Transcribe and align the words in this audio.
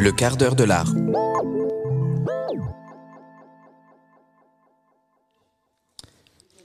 Le 0.00 0.12
quart 0.12 0.38
d'heure 0.38 0.56
de 0.56 0.64
l'art. 0.64 0.94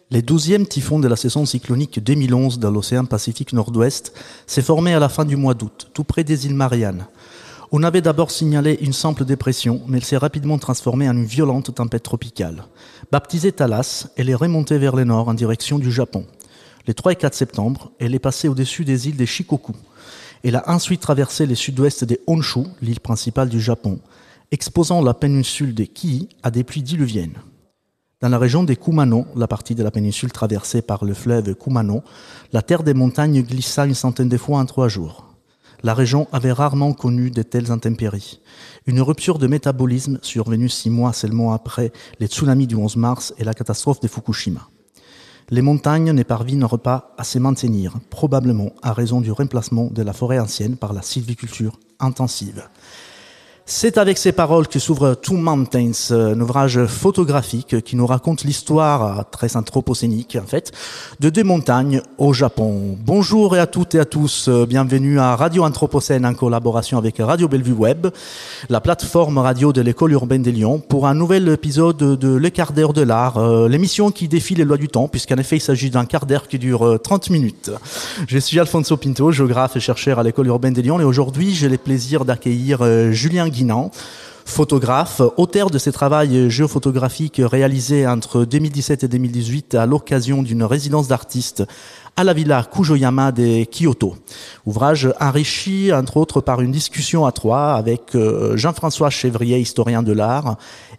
Les 0.09 0.21
douzièmes 0.21 0.65
typhons 0.65 0.99
de 0.99 1.09
la 1.09 1.17
saison 1.17 1.45
cyclonique 1.45 2.01
2011 2.01 2.59
dans 2.59 2.71
l'océan 2.71 3.03
Pacifique 3.03 3.51
Nord-Ouest 3.51 4.13
s'est 4.47 4.61
formé 4.61 4.93
à 4.93 4.99
la 4.99 5.09
fin 5.09 5.25
du 5.25 5.35
mois 5.35 5.53
d'août, 5.53 5.89
tout 5.93 6.05
près 6.05 6.23
des 6.23 6.45
îles 6.45 6.55
Mariannes. 6.55 7.07
On 7.73 7.83
avait 7.83 7.99
d'abord 7.99 8.31
signalé 8.31 8.77
une 8.79 8.93
simple 8.93 9.25
dépression, 9.25 9.81
mais 9.85 9.97
elle 9.97 10.05
s'est 10.05 10.15
rapidement 10.15 10.57
transformée 10.57 11.09
en 11.09 11.17
une 11.17 11.25
violente 11.25 11.75
tempête 11.75 12.03
tropicale. 12.03 12.63
Baptisée 13.11 13.51
Talas, 13.51 14.07
elle 14.15 14.29
est 14.29 14.33
remontée 14.33 14.77
vers 14.77 14.95
le 14.95 15.03
nord 15.03 15.27
en 15.27 15.33
direction 15.33 15.77
du 15.77 15.91
Japon. 15.91 16.25
Les 16.87 16.93
3 16.93 17.11
et 17.11 17.15
4 17.17 17.33
septembre, 17.33 17.91
elle 17.99 18.15
est 18.15 18.19
passée 18.19 18.47
au-dessus 18.47 18.85
des 18.85 19.09
îles 19.09 19.17
des 19.17 19.25
Shikoku. 19.25 19.73
Elle 20.47 20.57
a 20.57 20.69
ensuite 20.69 21.01
traversé 21.01 21.47
le 21.47 21.55
sud-ouest 21.55 22.03
des 22.03 22.19
Honshu, 22.27 22.65
l'île 22.79 22.99
principale 22.99 23.49
du 23.49 23.59
Japon, 23.59 23.99
exposant 24.51 25.01
la 25.01 25.15
péninsule 25.15 25.73
des 25.73 25.87
Kii 25.87 26.29
à 26.43 26.51
des 26.51 26.63
pluies 26.63 26.83
diluviennes. 26.83 27.39
Dans 28.21 28.29
la 28.29 28.37
région 28.37 28.63
des 28.63 28.75
Kumano, 28.75 29.25
la 29.35 29.47
partie 29.47 29.73
de 29.73 29.81
la 29.81 29.89
péninsule 29.89 30.31
traversée 30.31 30.83
par 30.83 31.03
le 31.03 31.15
fleuve 31.15 31.55
Kumano, 31.55 32.03
la 32.53 32.61
terre 32.61 32.83
des 32.83 32.93
montagnes 32.93 33.41
glissa 33.41 33.87
une 33.87 33.95
centaine 33.95 34.29
de 34.29 34.37
fois 34.37 34.59
en 34.59 34.65
trois 34.65 34.87
jours. 34.87 35.33
La 35.81 35.95
région 35.95 36.27
avait 36.31 36.51
rarement 36.51 36.93
connu 36.93 37.31
de 37.31 37.41
telles 37.41 37.71
intempéries. 37.71 38.39
Une 38.85 39.01
rupture 39.01 39.39
de 39.39 39.47
métabolisme 39.47 40.19
survenue 40.21 40.69
six 40.69 40.91
mois 40.91 41.13
seulement 41.13 41.53
après 41.53 41.91
les 42.19 42.27
tsunamis 42.27 42.67
du 42.67 42.75
11 42.75 42.97
mars 42.97 43.33
et 43.39 43.43
la 43.45 43.55
catastrophe 43.55 43.99
de 43.99 44.07
Fukushima. 44.07 44.69
Les 45.49 45.61
montagnes 45.61 46.11
ne 46.11 46.23
parvinrent 46.23 46.79
pas 46.79 47.13
à 47.19 47.23
se 47.23 47.37
maintenir, 47.37 47.97
probablement 48.09 48.71
à 48.81 48.93
raison 48.93 49.21
du 49.21 49.31
remplacement 49.31 49.91
de 49.91 50.01
la 50.01 50.11
forêt 50.11 50.39
ancienne 50.39 50.75
par 50.75 50.91
la 50.91 51.03
sylviculture 51.03 51.77
intensive. 51.99 52.67
C'est 53.67 53.97
avec 53.97 54.19
ces 54.19 54.31
paroles 54.31 54.67
que 54.67 54.77
s'ouvre 54.77 55.15
Two 55.15 55.37
Mountains, 55.37 56.11
un 56.11 56.39
ouvrage 56.39 56.85
photographique 56.85 57.81
qui 57.81 57.95
nous 57.95 58.05
raconte 58.05 58.43
l'histoire 58.43 59.27
très 59.31 59.55
anthropocénique 59.55 60.37
en 60.39 60.45
fait 60.45 60.71
de 61.19 61.31
deux 61.31 61.43
montagnes 61.43 62.03
au 62.19 62.31
Japon. 62.31 62.95
Bonjour 63.03 63.55
et 63.55 63.59
à 63.59 63.65
toutes 63.65 63.95
et 63.95 63.99
à 63.99 64.05
tous, 64.05 64.49
bienvenue 64.49 65.19
à 65.19 65.35
Radio 65.35 65.63
Anthropocène 65.63 66.27
en 66.27 66.35
collaboration 66.35 66.99
avec 66.99 67.17
Radio 67.17 67.47
Bellevue 67.47 67.71
Web, 67.71 68.05
la 68.69 68.81
plateforme 68.81 69.39
radio 69.39 69.73
de 69.73 69.81
l'école 69.81 70.11
urbaine 70.11 70.43
des 70.43 70.51
Lyon, 70.51 70.77
pour 70.77 71.07
un 71.07 71.15
nouvel 71.15 71.49
épisode 71.49 71.97
de 71.97 72.35
Le 72.35 72.49
quart 72.51 72.71
d'heure 72.71 72.93
de 72.93 73.01
l'art, 73.01 73.37
euh, 73.37 73.67
l'émission 73.67 74.11
qui 74.11 74.27
défie 74.27 74.53
les 74.53 74.63
lois 74.63 74.77
du 74.77 74.89
temps 74.89 75.07
puisqu'en 75.07 75.37
effet 75.37 75.57
il 75.57 75.61
s'agit 75.61 75.89
d'un 75.89 76.05
quart 76.05 76.27
d'heure 76.27 76.47
qui 76.47 76.59
dure 76.59 76.99
30 77.03 77.31
minutes. 77.31 77.71
Je 78.27 78.37
suis 78.37 78.59
Alfonso 78.59 78.95
Pinto, 78.95 79.31
géographe 79.31 79.75
et 79.75 79.79
chercheur 79.79 80.19
à 80.19 80.23
l'école 80.23 80.45
urbaine 80.45 80.75
des 80.75 80.83
Lyon 80.83 80.99
et 80.99 81.03
aujourd'hui 81.03 81.55
j'ai 81.55 81.67
le 81.67 81.79
plaisir 81.79 82.25
d'accueillir 82.25 82.83
euh, 82.83 83.11
Julien 83.11 83.49
Guinan, 83.55 83.89
photographe, 84.45 85.21
auteur 85.37 85.69
de 85.69 85.77
ses 85.77 85.91
travaux 85.91 86.49
géophotographiques 86.49 87.41
réalisés 87.43 88.05
entre 88.05 88.43
2017 88.43 89.05
et 89.05 89.07
2018 89.07 89.75
à 89.75 89.85
l'occasion 89.85 90.43
d'une 90.43 90.63
résidence 90.63 91.07
d'artistes 91.07 91.63
à 92.17 92.23
la 92.23 92.33
villa 92.33 92.63
Kujoyama 92.63 93.31
de 93.31 93.65
Kyoto. 93.65 94.15
Ouvrage 94.65 95.09
enrichi 95.19 95.91
entre 95.91 96.17
autres 96.17 96.41
par 96.41 96.61
une 96.61 96.71
discussion 96.71 97.25
à 97.25 97.31
trois 97.31 97.73
avec 97.73 98.15
euh, 98.15 98.55
Jean-François 98.55 99.09
Chevrier, 99.09 99.59
historien 99.59 100.03
de 100.03 100.13
l'art, 100.13 100.57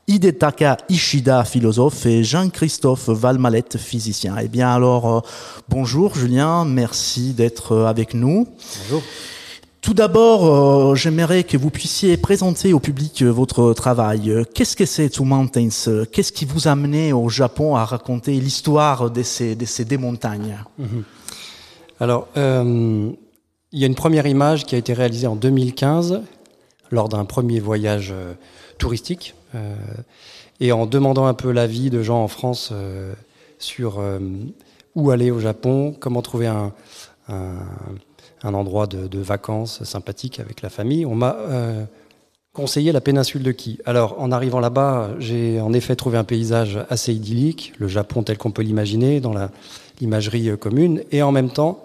Hidetaka 0.08 0.76
Ishida, 0.88 1.44
philosophe, 1.44 2.04
et 2.06 2.22
Jean-Christophe 2.22 3.08
Valmalette, 3.08 3.78
physicien. 3.78 4.36
Eh 4.42 4.48
bien 4.48 4.70
alors, 4.70 5.16
euh, 5.16 5.20
bonjour 5.68 6.14
Julien, 6.14 6.64
merci 6.64 7.32
d'être 7.32 7.76
avec 7.86 8.12
nous. 8.12 8.46
Bonjour. 8.82 9.02
Tout 9.86 9.94
d'abord, 9.94 10.46
euh, 10.46 10.94
j'aimerais 10.96 11.44
que 11.44 11.56
vous 11.56 11.70
puissiez 11.70 12.16
présenter 12.16 12.72
au 12.72 12.80
public 12.80 13.22
euh, 13.22 13.30
votre 13.30 13.72
travail. 13.72 14.32
Euh, 14.32 14.42
Qu'est-ce 14.42 14.74
que 14.74 14.84
c'est 14.84 15.08
Two 15.08 15.24
Mountains 15.24 15.68
Qu'est-ce 16.10 16.32
qui 16.32 16.44
vous 16.44 16.66
a 16.66 16.72
amené 16.72 17.12
au 17.12 17.28
Japon 17.28 17.76
à 17.76 17.84
raconter 17.84 18.32
l'histoire 18.32 19.12
de 19.12 19.22
ces, 19.22 19.54
de 19.54 19.64
ces 19.64 19.84
des 19.84 19.96
montagnes 19.96 20.58
Alors, 22.00 22.26
euh, 22.36 23.12
il 23.70 23.78
y 23.78 23.84
a 23.84 23.86
une 23.86 23.94
première 23.94 24.26
image 24.26 24.66
qui 24.66 24.74
a 24.74 24.78
été 24.78 24.92
réalisée 24.92 25.28
en 25.28 25.36
2015 25.36 26.20
lors 26.90 27.08
d'un 27.08 27.24
premier 27.24 27.60
voyage 27.60 28.12
touristique. 28.78 29.36
et 30.58 30.72
en 30.72 30.86
demandant 30.86 31.26
un 31.26 31.34
peu 31.34 31.52
l'avis 31.52 31.90
de 31.90 32.02
gens 32.02 32.24
en 32.24 32.28
France 32.28 32.72
sur 33.60 34.02
où 34.96 35.10
aller 35.12 35.30
au 35.30 35.38
Japon, 35.38 35.94
comment 36.00 36.22
trouver 36.22 36.48
un, 36.48 36.72
un 38.42 38.54
endroit 38.54 38.86
de, 38.86 39.18
vacances 39.18 39.82
sympathique 39.84 40.40
avec 40.40 40.62
la 40.62 40.68
famille, 40.68 41.06
on 41.06 41.14
m'a 41.14 41.36
euh, 41.40 41.84
conseillé 42.52 42.92
la 42.92 43.00
péninsule 43.00 43.42
de 43.42 43.52
Ki. 43.52 43.78
Alors, 43.84 44.20
en 44.20 44.30
arrivant 44.30 44.60
là-bas, 44.60 45.10
j'ai 45.18 45.60
en 45.60 45.72
effet 45.72 45.96
trouvé 45.96 46.18
un 46.18 46.24
paysage 46.24 46.78
assez 46.90 47.12
idyllique, 47.12 47.72
le 47.78 47.88
Japon 47.88 48.22
tel 48.22 48.38
qu'on 48.38 48.50
peut 48.50 48.62
l'imaginer, 48.62 49.20
dans 49.20 49.34
l'imagerie 50.00 50.50
euh, 50.50 50.56
commune, 50.56 51.02
et 51.12 51.22
en 51.22 51.32
même 51.32 51.50
temps, 51.50 51.82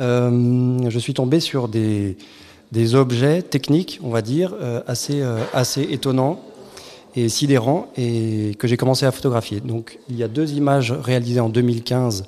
euh, 0.00 0.88
je 0.88 0.98
suis 0.98 1.14
tombé 1.14 1.40
sur 1.40 1.68
des, 1.68 2.16
objets 2.94 3.42
techniques, 3.42 3.98
on 4.02 4.10
va 4.10 4.22
dire, 4.22 4.54
assez, 4.86 5.22
assez 5.52 5.82
étonnants 5.82 6.40
et 7.16 7.28
sidérants, 7.28 7.88
et 7.96 8.54
que 8.58 8.68
j'ai 8.68 8.76
commencé 8.76 9.04
à 9.06 9.10
photographier. 9.10 9.60
Donc, 9.60 9.98
il 10.08 10.16
y 10.16 10.22
a 10.22 10.28
deux 10.28 10.52
images 10.52 10.92
réalisées 10.92 11.40
en 11.40 11.48
2015 11.48 12.24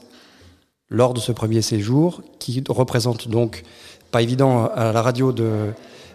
lors 0.93 1.15
de 1.15 1.21
ce 1.21 1.33
premier 1.33 1.63
séjour, 1.63 2.21
qui 2.39 2.63
représentent 2.69 3.27
donc, 3.27 3.65
pas 4.11 4.21
évident 4.21 4.67
à 4.67 4.93
la 4.93 5.01
radio 5.01 5.35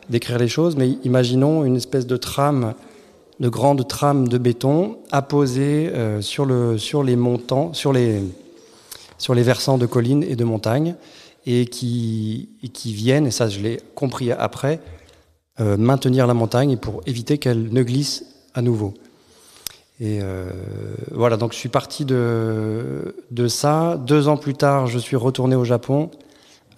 d'écrire 0.07 0.37
les 0.37 0.47
choses, 0.47 0.75
mais 0.75 0.91
imaginons 1.03 1.65
une 1.65 1.75
espèce 1.75 2.05
de 2.05 2.15
trame, 2.15 2.75
de 3.39 3.49
grande 3.49 3.87
trame 3.87 4.27
de 4.27 4.37
béton 4.37 4.99
apposée 5.11 5.89
euh, 5.89 6.21
sur, 6.21 6.45
le, 6.45 6.77
sur 6.77 7.03
les 7.03 7.15
montants, 7.15 7.73
sur 7.73 7.91
les, 7.91 8.21
sur 9.17 9.33
les 9.33 9.41
versants 9.41 9.79
de 9.79 9.87
collines 9.87 10.23
et 10.23 10.35
de 10.35 10.43
montagnes, 10.43 10.95
et 11.47 11.65
qui, 11.65 12.49
et 12.61 12.69
qui 12.69 12.93
viennent, 12.93 13.25
et 13.25 13.31
ça 13.31 13.49
je 13.49 13.59
l'ai 13.59 13.79
compris 13.95 14.31
après, 14.31 14.79
euh, 15.59 15.75
maintenir 15.75 16.27
la 16.27 16.35
montagne 16.35 16.77
pour 16.77 17.01
éviter 17.07 17.39
qu'elle 17.39 17.73
ne 17.73 17.81
glisse 17.81 18.25
à 18.53 18.61
nouveau. 18.61 18.93
Et 19.99 20.19
euh, 20.21 20.51
voilà, 21.11 21.37
donc 21.37 21.53
je 21.53 21.57
suis 21.57 21.69
parti 21.69 22.05
de, 22.05 23.15
de 23.31 23.47
ça. 23.47 23.97
Deux 24.05 24.27
ans 24.27 24.37
plus 24.37 24.53
tard, 24.53 24.87
je 24.87 24.99
suis 24.99 25.15
retourné 25.15 25.55
au 25.55 25.65
Japon 25.65 26.11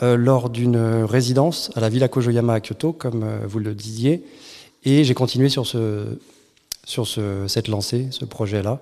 euh, 0.02 0.16
lors 0.16 0.50
d'une 0.50 0.78
résidence 1.03 1.69
à 1.75 1.81
la 1.81 1.90
Villa 1.90 2.07
Kojoyama 2.07 2.53
à 2.53 2.59
Kyoto, 2.62 2.94
comme 2.94 3.24
euh, 3.24 3.40
vous 3.46 3.59
le 3.59 3.74
disiez, 3.74 4.24
et 4.85 5.03
j'ai 5.03 5.13
continué 5.13 5.50
sur, 5.50 5.68
ce, 5.68 6.06
sur 6.85 7.06
ce, 7.07 7.46
cette 7.47 7.68
lancée, 7.68 8.07
ce 8.12 8.24
projet-là. 8.24 8.80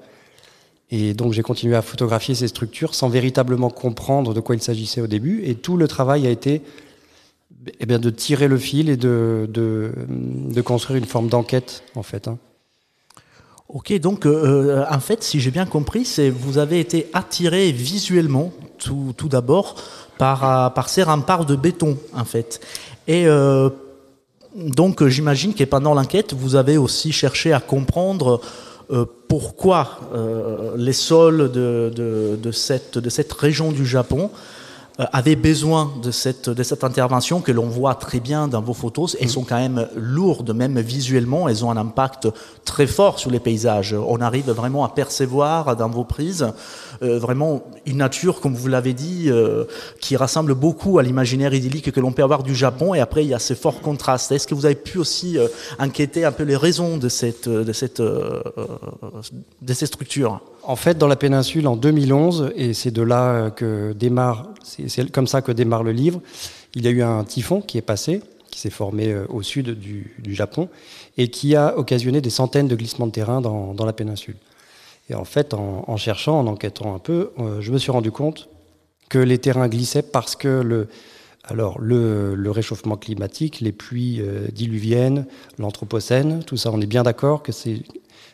Et 0.91 1.15
donc 1.15 1.33
j'ai 1.33 1.41
continué 1.41 1.75
à 1.75 1.81
photographier 1.81 2.35
ces 2.35 2.47
structures 2.47 2.93
sans 2.93 3.09
véritablement 3.09 3.71
comprendre 3.71 4.33
de 4.35 4.39
quoi 4.39 4.55
il 4.55 4.61
s'agissait 4.61 5.01
au 5.01 5.07
début. 5.07 5.41
Et 5.43 5.55
tout 5.55 5.77
le 5.77 5.87
travail 5.87 6.27
a 6.27 6.29
été 6.29 6.61
eh 7.79 7.85
bien, 7.87 7.97
de 7.97 8.11
tirer 8.11 8.47
le 8.47 8.57
fil 8.57 8.87
et 8.89 8.97
de, 8.97 9.49
de, 9.49 9.91
de 10.07 10.61
construire 10.61 10.97
une 10.97 11.05
forme 11.05 11.27
d'enquête, 11.27 11.83
en 11.95 12.03
fait. 12.03 12.27
hein. 12.27 12.37
Ok, 13.77 13.93
donc 13.99 14.25
euh, 14.25 14.83
en 14.89 14.99
fait, 14.99 15.21
si 15.21 15.39
j'ai 15.39 15.51
bien 15.51 15.67
compris, 15.67 16.03
c'est 16.03 16.31
vous 16.31 16.57
avez 16.57 16.79
été 16.79 17.11
attiré 17.13 17.71
visuellement, 17.71 18.51
tout, 18.79 19.13
d'abord, 19.29 19.75
par, 20.17 20.43
euh, 20.43 20.69
par 20.71 20.89
ces 20.89 21.03
remparts 21.03 21.45
de 21.45 21.55
béton, 21.55 21.95
en 22.15 22.25
fait. 22.25 22.59
Et 23.07 23.27
euh, 23.27 23.69
donc, 24.55 25.03
euh, 25.03 25.09
j'imagine 25.09 25.53
que 25.53 25.63
pendant 25.63 25.93
l'enquête, 25.93 26.33
vous 26.33 26.55
avez 26.55 26.75
aussi 26.75 27.11
cherché 27.11 27.53
à 27.53 27.59
comprendre 27.59 28.41
euh, 28.89 29.05
pourquoi 29.27 29.99
euh, 30.15 30.71
les 30.75 30.93
sols 30.93 31.51
de, 31.51 32.51
cette, 32.51 33.33
région 33.33 33.71
du 33.71 33.85
Japon 33.85 34.31
euh, 34.33 34.37
avaient 34.97 35.35
besoin 35.35 35.91
de 36.01 36.09
cette, 36.09 36.49
de 36.49 36.63
cette 36.63 36.83
intervention 36.83 37.39
que 37.39 37.51
l'on 37.51 37.67
voit 37.67 37.95
très 37.95 38.19
bien 38.19 38.47
dans 38.47 38.61
vos 38.61 38.73
photos. 38.73 39.15
Elles 39.19 39.29
sont 39.29 39.43
quand 39.43 39.57
même 39.57 39.87
lourdes, 39.95 40.53
même 40.53 40.79
visuellement. 40.79 41.47
Elles 41.47 41.63
ont 41.63 41.69
un 41.69 41.77
impact 41.77 42.27
très 42.65 42.87
fort 42.87 43.19
sur 43.19 43.29
les 43.29 43.39
paysages. 43.39 43.93
On 43.93 44.21
arrive 44.21 44.49
vraiment 44.49 44.83
à 44.83 44.89
percevoir 44.89 45.75
dans 45.75 45.89
vos 45.89 46.03
prises 46.03 46.43
euh, 46.43 46.51
vraiment 47.01 47.63
une 47.85 47.97
nature, 47.97 48.41
comme 48.41 48.55
vous 48.55 48.67
l'avez 48.67 48.93
dit, 48.93 49.25
euh, 49.27 49.65
qui 49.99 50.15
rassemble 50.15 50.55
beaucoup 50.55 50.99
à 50.99 51.03
l'imaginaire 51.03 51.53
idyllique 51.53 51.91
que 51.91 51.99
l'on 51.99 52.11
peut 52.11 52.23
avoir 52.23 52.43
du 52.43 52.55
Japon. 52.55 52.93
Et 52.93 52.99
après, 52.99 53.23
il 53.23 53.29
y 53.29 53.33
a 53.33 53.39
ces 53.39 53.55
forts 53.55 53.81
contrastes. 53.81 54.31
Est-ce 54.31 54.47
que 54.47 54.55
vous 54.55 54.65
avez 54.65 54.75
pu 54.75 54.97
aussi 54.97 55.37
euh, 55.37 55.47
enquêter 55.79 56.25
un 56.25 56.31
peu 56.31 56.43
les 56.43 56.55
raisons 56.55 56.97
de, 56.97 57.09
cette, 57.09 57.49
de, 57.49 57.73
cette, 57.73 57.99
euh, 57.99 58.41
de 59.61 59.73
ces 59.73 59.85
structures? 59.85 60.41
En 60.67 60.75
fait, 60.75 60.97
dans 60.97 61.07
la 61.07 61.15
péninsule, 61.15 61.65
en 61.65 61.77
2011, 61.77 62.51
et 62.57 62.73
c'est 62.73 62.91
de 62.91 63.01
là 63.01 63.31
euh, 63.31 63.49
que 63.49 63.93
démarre, 63.93 64.49
c'est 64.63 65.09
comme 65.11 65.25
ça 65.25 65.41
que 65.41 65.53
démarre 65.53 65.83
le 65.83 65.93
livre, 65.93 66.19
il 66.75 66.83
y 66.83 66.89
a 66.89 66.91
eu 66.91 67.01
un 67.01 67.23
typhon 67.23 67.61
qui 67.61 67.77
est 67.77 67.81
passé, 67.81 68.21
qui 68.51 68.59
s'est 68.59 68.69
formé 68.69 69.13
euh, 69.13 69.25
au 69.29 69.41
sud 69.41 69.79
du, 69.79 70.13
du 70.19 70.35
Japon, 70.35 70.67
et 71.17 71.29
qui 71.29 71.55
a 71.55 71.77
occasionné 71.77 72.19
des 72.19 72.29
centaines 72.29 72.67
de 72.67 72.75
glissements 72.75 73.07
de 73.07 73.13
terrain 73.13 73.39
dans, 73.39 73.73
dans 73.73 73.85
la 73.85 73.93
péninsule. 73.93 74.35
Et 75.09 75.15
en 75.15 75.23
fait, 75.23 75.53
en, 75.53 75.97
cherchant, 75.97 76.39
en 76.39 76.47
enquêtant 76.47 76.93
un 76.93 76.99
peu, 76.99 77.31
euh, 77.39 77.61
je 77.61 77.71
me 77.71 77.77
suis 77.77 77.91
rendu 77.91 78.11
compte 78.11 78.49
que 79.09 79.19
les 79.19 79.37
terrains 79.37 79.69
glissaient 79.69 80.01
parce 80.01 80.35
que 80.35 80.47
le, 80.47 80.89
Alors 81.45 81.79
le, 81.79 82.51
réchauffement 82.51 82.97
climatique, 82.97 83.61
les 83.61 83.71
pluies 83.71 84.21
diluviennes, 84.51 85.25
l'anthropocène, 85.57 86.43
tout 86.43 86.57
ça, 86.57 86.71
on 86.73 86.81
est 86.81 86.87
bien 86.87 87.03
d'accord 87.03 87.41
que 87.41 87.53
c'est 87.53 87.83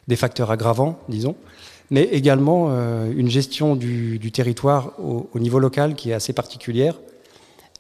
des 0.07 0.15
facteurs 0.15 0.49
aggravants, 0.49 0.97
disons, 1.09 1.35
mais 1.91 2.05
également 2.05 2.71
une 3.11 3.29
gestion 3.29 3.75
du, 3.75 4.31
territoire 4.31 4.93
au, 4.99 5.29
au, 5.31 5.39
niveau 5.39 5.59
local 5.59 5.93
qui 5.93 6.09
est 6.09 6.13
assez 6.13 6.33
particulière 6.33 6.95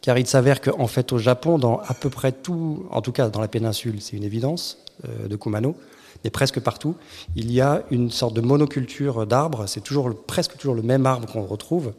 car 0.03 0.19
il 0.19 0.27
s'avère 0.27 0.61
qu'en 0.61 0.85
fait 0.85 1.13
au 1.13 1.17
Japon, 1.17 1.57
dans 1.57 1.79
à 1.79 1.93
peu 1.93 2.09
près 2.09 2.33
tout, 2.33 2.85
en 2.91 3.01
tout 3.01 3.13
cas 3.13 3.29
dans 3.29 3.39
la 3.39 3.47
péninsule, 3.47 4.01
c'est 4.01 4.17
une 4.17 4.25
évidence 4.25 4.77
euh, 5.07 5.27
de 5.29 5.35
Kumano, 5.37 5.75
mais 6.23 6.29
presque 6.29 6.59
partout, 6.59 6.95
il 7.35 7.51
y 7.51 7.61
a 7.61 7.83
une 7.91 8.09
sorte 8.09 8.33
de 8.33 8.41
monoculture 8.41 9.27
d'arbres, 9.27 9.67
c'est 9.67 9.81
toujours 9.81 10.15
presque 10.25 10.57
toujours 10.57 10.75
le 10.75 10.81
même 10.81 11.05
arbre 11.05 11.31
qu'on 11.31 11.45
retrouve, 11.45 11.93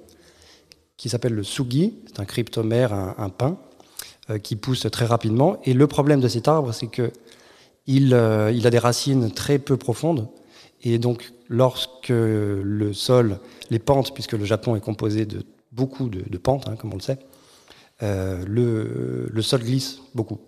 qui 0.97 1.09
s'appelle 1.09 1.35
le 1.35 1.43
sugi, 1.43 1.95
c'est 2.07 2.21
un 2.21 2.25
cryptomère, 2.25 2.93
un, 2.93 3.29
pin, 3.29 3.59
euh, 4.31 4.39
qui 4.39 4.57
pousse 4.57 4.87
très 4.91 5.07
rapidement. 5.07 5.59
Et 5.65 5.75
le 5.75 5.87
problème 5.87 6.21
de 6.21 6.29
cet 6.29 6.49
arbre, 6.49 6.73
c'est 6.73 6.87
que 6.87 7.11
il, 7.87 8.15
euh, 8.15 8.59
a 8.65 8.71
des 8.71 8.79
racines 8.79 9.31
très 9.31 9.59
peu 9.59 9.77
profondes, 9.77 10.29
et 10.83 10.99
donc 10.99 11.33
lorsque 11.49 12.09
le 12.09 12.93
sol, 12.93 13.39
les 13.71 13.79
pentes, 13.79 14.15
puisque 14.15 14.33
le 14.33 14.45
Japon 14.45 14.77
est 14.77 14.81
composé 14.81 15.27
de 15.27 15.45
beaucoup 15.73 16.09
de, 16.09 16.39
pentes, 16.39 16.69
hein, 16.69 16.77
comme 16.77 16.93
on 16.93 16.97
le 16.97 17.03
sait, 17.03 17.19
euh, 18.03 18.45
le, 18.47 19.43
sol 19.43 19.63
glisse 19.63 20.01
beaucoup. 20.15 20.41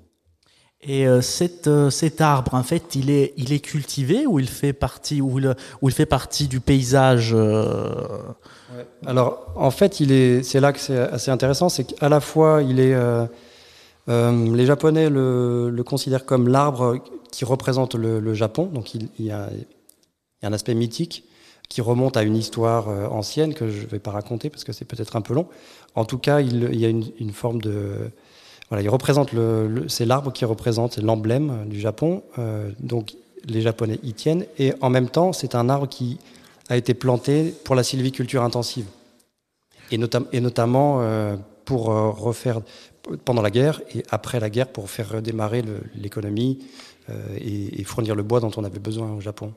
Et 0.82 1.06
euh, 1.06 1.20
euh, 1.66 1.90
cet 1.90 2.20
arbre, 2.20 2.54
en 2.54 2.62
fait, 2.62 2.94
il 2.94 3.10
est, 3.10 3.32
il 3.36 3.52
est 3.52 3.60
cultivé 3.60 4.26
ou 4.26 4.38
il 4.38 4.48
fait 4.48 4.72
partie, 4.72 5.20
ou 5.20 5.38
il, 5.38 5.54
il 5.82 5.92
fait 5.92 6.06
partie 6.06 6.48
du 6.48 6.60
paysage 6.60 7.34
Alors, 9.04 9.52
en 9.56 9.70
fait, 9.70 10.00
il 10.00 10.12
est, 10.12 10.42
c'est 10.42 10.60
là 10.60 10.72
que 10.72 10.78
c'est 10.78 10.98
assez 10.98 11.30
intéressant, 11.30 11.68
c'est 11.68 11.84
qu'à 11.84 12.08
la 12.08 12.20
fois, 12.20 12.62
il 12.62 12.78
est, 12.78 12.94
les 14.08 14.66
Japonais 14.66 15.08
le, 15.10 15.82
considèrent 15.84 16.26
comme 16.26 16.48
l'arbre 16.48 16.98
qui 17.32 17.44
représente 17.44 17.94
le, 17.94 18.34
Japon, 18.34 18.66
donc 18.66 18.94
il, 18.94 19.08
y 19.18 19.30
a, 19.30 19.48
un 20.42 20.52
aspect 20.52 20.74
mythique 20.74 21.24
qui 21.68 21.80
remonte 21.80 22.16
à 22.16 22.22
une 22.22 22.36
histoire 22.36 22.88
ancienne 23.12 23.54
que 23.54 23.68
je 23.68 23.82
ne 23.82 23.86
vais 23.88 23.98
pas 23.98 24.12
raconter 24.12 24.50
parce 24.50 24.62
que 24.62 24.72
c'est 24.72 24.84
peut-être 24.84 25.16
un 25.16 25.20
peu 25.22 25.34
long. 25.34 25.48
En 25.96 26.04
tout 26.04 26.18
cas, 26.18 26.40
il, 26.40 26.78
y 26.78 26.84
a 26.84 26.88
une, 26.88 27.32
forme 27.32 27.60
de. 27.60 28.10
Voilà, 28.68 28.82
il 28.82 28.88
représente 28.88 29.32
le, 29.32 29.84
c'est 29.88 30.04
l'arbre 30.04 30.32
qui 30.32 30.44
représente 30.44 30.98
l'emblème 30.98 31.66
du 31.68 31.78
Japon. 31.78 32.22
Euh, 32.38 32.70
donc 32.80 33.14
les 33.44 33.60
Japonais 33.60 34.00
y 34.02 34.12
tiennent. 34.12 34.44
Et 34.58 34.72
en 34.80 34.90
même 34.90 35.08
temps, 35.08 35.32
c'est 35.32 35.54
un 35.54 35.68
arbre 35.68 35.88
qui 35.88 36.18
a 36.68 36.76
été 36.76 36.94
planté 36.94 37.54
pour 37.64 37.74
la 37.74 37.84
sylviculture 37.84 38.42
intensive. 38.42 38.86
Et, 39.92 40.00
et 40.32 40.40
notamment 40.40 40.98
euh, 41.00 41.36
pour 41.64 41.90
euh, 41.90 42.10
refaire 42.10 42.60
pendant 43.24 43.42
la 43.42 43.52
guerre 43.52 43.80
et 43.94 44.02
après 44.10 44.40
la 44.40 44.50
guerre 44.50 44.66
pour 44.66 44.90
faire 44.90 45.10
redémarrer 45.10 45.62
l'économie 45.94 46.58
et, 47.40 47.80
et 47.80 47.84
fournir 47.84 48.16
le 48.16 48.24
bois 48.24 48.40
dont 48.40 48.50
on 48.56 48.64
avait 48.64 48.80
besoin 48.80 49.12
au 49.12 49.20
Japon. 49.20 49.54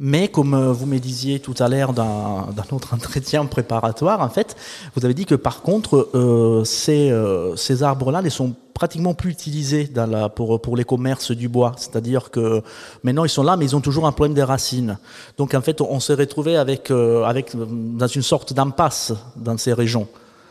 Mais 0.00 0.26
comme 0.26 0.54
euh, 0.54 0.72
vous 0.72 0.86
me 0.86 0.98
disiez 0.98 1.38
tout 1.38 1.54
à 1.60 1.68
l'heure 1.68 1.92
dans, 1.92 2.48
notre 2.72 2.94
entretien 2.94 3.44
préparatoire, 3.46 4.20
en 4.20 4.28
fait, 4.28 4.56
vous 4.96 5.04
avez 5.04 5.14
dit 5.14 5.24
que 5.24 5.36
par 5.36 5.62
contre, 5.62 6.10
euh, 6.14 6.64
ces, 6.64 7.10
euh, 7.10 7.54
ces 7.56 7.82
arbres-là 7.82 8.20
ne 8.20 8.28
sont 8.28 8.54
pratiquement 8.74 9.14
plus 9.14 9.30
utilisés 9.30 9.84
dans 9.84 10.28
pour, 10.28 10.76
les 10.76 10.82
commerces 10.82 11.30
du 11.30 11.48
bois. 11.48 11.72
C'est-à-dire 11.76 12.32
que 12.32 12.60
maintenant, 13.04 13.24
ils 13.24 13.30
sont 13.30 13.44
là, 13.44 13.56
mais 13.56 13.66
ils 13.66 13.76
ont 13.76 13.80
toujours 13.80 14.06
un 14.06 14.10
problème 14.10 14.34
des 14.34 14.42
racines. 14.42 14.98
Donc 15.38 15.54
en 15.54 15.60
fait, 15.60 15.80
on 15.80 16.00
s'est 16.00 16.14
retrouvé 16.14 16.56
avec, 16.56 16.90
dans 16.90 18.06
une 18.08 18.22
sorte 18.22 18.52
d'impasse 18.52 19.12
dans 19.36 19.56
ces 19.58 19.72
régions. 19.72 20.08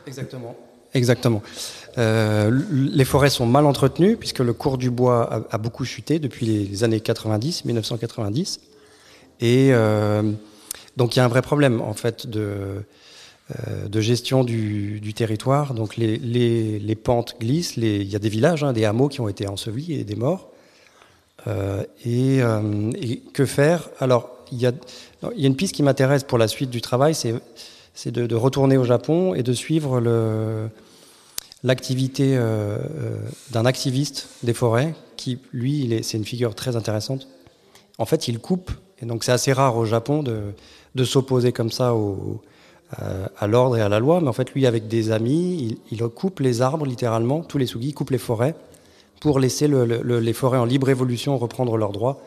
Exactement. 0.07 0.55
Exactement. 0.93 1.41
les 1.97 3.05
forêts 3.05 3.29
sont 3.29 3.45
mal 3.45 3.65
entretenues 3.65 4.15
puisque 4.15 4.39
le 4.39 4.53
cours 4.53 4.77
du 4.77 4.89
bois 4.89 5.45
a, 5.51 5.55
a 5.55 5.57
beaucoup 5.57 5.83
chuté 5.83 6.19
depuis 6.19 6.45
les 6.45 6.83
années 6.85 7.01
90, 7.01 7.65
1990. 7.65 8.59
Et 9.43 9.73
euh, 9.73 10.23
donc 10.95 11.15
il 11.15 11.19
y 11.19 11.21
a 11.21 11.25
un 11.25 11.27
vrai 11.27 11.41
problème 11.41 11.81
en 11.81 11.93
fait 11.93 12.27
de, 12.27 12.85
euh, 13.51 14.01
gestion 14.01 14.45
du, 14.45 15.13
territoire. 15.13 15.73
Donc 15.73 15.97
les, 15.97 16.95
pentes 16.95 17.35
glissent, 17.41 17.75
il 17.75 18.09
y 18.09 18.15
a 18.15 18.19
des 18.19 18.29
villages, 18.29 18.63
hein, 18.63 18.71
des 18.71 18.85
hameaux 18.85 19.09
qui 19.09 19.19
ont 19.19 19.27
été 19.27 19.45
ensevelis 19.45 19.99
et 19.99 20.05
des 20.05 20.15
morts. 20.15 20.49
Euh, 21.47 21.83
et, 22.05 23.21
que 23.33 23.45
faire? 23.45 23.89
Alors 23.99 24.29
il 24.53 24.61
y, 24.61 24.65
a, 24.65 24.71
une 25.37 25.57
piste 25.57 25.75
qui 25.75 25.83
m'intéresse 25.83 26.23
pour 26.23 26.37
la 26.37 26.47
suite 26.47 26.69
du 26.69 26.79
travail, 26.79 27.13
c'est 27.13 28.11
de, 28.11 28.35
retourner 28.35 28.77
au 28.77 28.85
Japon 28.85 29.33
et 29.33 29.43
de 29.43 29.51
suivre 29.51 29.99
l'activité 31.63 32.39
d'un 33.51 33.65
activiste 33.65 34.29
des 34.43 34.53
forêts 34.53 34.95
qui, 35.17 35.39
lui, 35.51 35.99
c'est 36.01 36.17
une 36.17 36.25
figure 36.25 36.55
très 36.55 36.77
intéressante. 36.77 37.27
En 37.97 38.05
fait, 38.05 38.27
il 38.27 38.39
coupe 38.39 38.71
et 39.03 39.05
donc 39.05 39.25
c'est 39.25 39.33
assez 39.33 39.51
rare 39.51 39.75
au 39.75 39.85
Japon 39.85 40.23
de, 40.23 41.03
s'opposer 41.03 41.51
comme 41.51 41.71
ça 41.71 41.93
euh, 41.93 43.27
à 43.37 43.47
l'ordre 43.47 43.75
et 43.75 43.81
à 43.81 43.89
la 43.89 43.99
loi. 43.99 44.21
Mais 44.21 44.29
en 44.29 44.33
fait, 44.33 44.53
lui, 44.53 44.65
avec 44.65 44.87
des 44.87 45.11
amis, 45.11 45.77
il, 45.91 45.97
coupe 46.07 46.39
les 46.39 46.61
arbres 46.61 46.85
littéralement, 46.85 47.41
tous 47.41 47.57
les 47.57 47.65
sugis, 47.65 47.89
il 47.89 47.93
coupe 47.93 48.11
les 48.11 48.17
forêts 48.17 48.55
pour 49.19 49.39
laisser 49.39 49.67
le, 49.67 49.83
les 50.19 50.33
forêts 50.33 50.57
en 50.57 50.65
libre 50.65 50.89
évolution 50.89 51.37
reprendre 51.37 51.75
leurs 51.75 51.91
droits. 51.91 52.21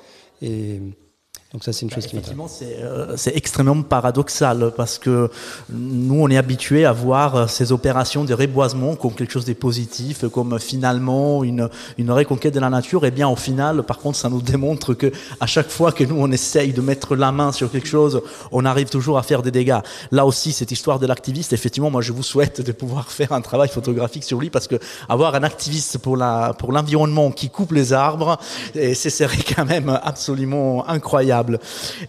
Donc 1.52 1.62
ça, 1.62 1.72
c'est 1.72 1.82
une 1.82 1.90
chose 1.90 2.04
bah, 2.04 2.10
qui 2.10 2.16
Effectivement, 2.16 2.48
euh, 2.62 3.14
c'est 3.16 3.36
extrêmement 3.36 3.80
paradoxal 3.82 4.72
parce 4.76 4.98
que 4.98 5.30
nous, 5.70 6.20
on 6.20 6.28
est 6.28 6.36
habitué 6.36 6.84
à 6.84 6.92
voir 6.92 7.48
ces 7.48 7.70
opérations 7.70 8.24
de 8.24 8.34
reboisement 8.34 8.96
comme 8.96 9.12
quelque 9.12 9.32
chose 9.32 9.44
de 9.44 9.52
positif, 9.52 10.26
comme 10.28 10.58
finalement 10.58 11.44
une, 11.44 11.68
une 11.98 12.10
reconquête 12.10 12.52
de 12.52 12.58
la 12.58 12.68
nature. 12.68 13.06
Et 13.06 13.12
bien, 13.12 13.28
au 13.28 13.36
final, 13.36 13.84
par 13.84 13.98
contre, 13.98 14.18
ça 14.18 14.28
nous 14.28 14.42
démontre 14.42 14.94
que 14.94 15.12
à 15.38 15.46
chaque 15.46 15.70
fois 15.70 15.92
que 15.92 16.02
nous, 16.02 16.16
on 16.18 16.32
essaye 16.32 16.72
de 16.72 16.80
mettre 16.80 17.14
la 17.14 17.30
main 17.30 17.52
sur 17.52 17.70
quelque 17.70 17.88
chose, 17.88 18.22
on 18.50 18.64
arrive 18.64 18.88
toujours 18.88 19.16
à 19.16 19.22
faire 19.22 19.42
des 19.42 19.52
dégâts. 19.52 19.80
Là 20.10 20.26
aussi, 20.26 20.52
cette 20.52 20.72
histoire 20.72 20.98
de 20.98 21.06
l'activiste, 21.06 21.52
effectivement, 21.52 21.90
moi, 21.90 22.02
je 22.02 22.12
vous 22.12 22.24
souhaite 22.24 22.60
de 22.60 22.72
pouvoir 22.72 23.08
faire 23.12 23.30
un 23.30 23.40
travail 23.40 23.68
photographique 23.68 24.24
sur 24.24 24.40
lui 24.40 24.50
parce 24.50 24.66
que 24.66 24.76
avoir 25.08 25.36
un 25.36 25.44
activiste 25.44 25.98
pour 25.98 26.16
la 26.16 26.54
pour 26.58 26.72
l'environnement 26.72 27.30
qui 27.30 27.50
coupe 27.50 27.70
les 27.70 27.92
arbres, 27.92 28.36
et 28.74 28.94
ce 28.94 29.10
serait 29.10 29.44
quand 29.56 29.64
même 29.64 29.96
absolument 30.02 30.88
incroyable. 30.88 31.35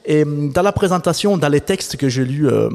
Et 0.05 0.23
hum, 0.23 0.49
dans 0.49 0.61
la 0.61 0.71
présentation, 0.71 1.37
dans 1.37 1.49
les 1.49 1.61
textes 1.61 1.97
que 1.97 2.09
j'ai 2.09 2.25
lus 2.25 2.47
euh, 2.47 2.69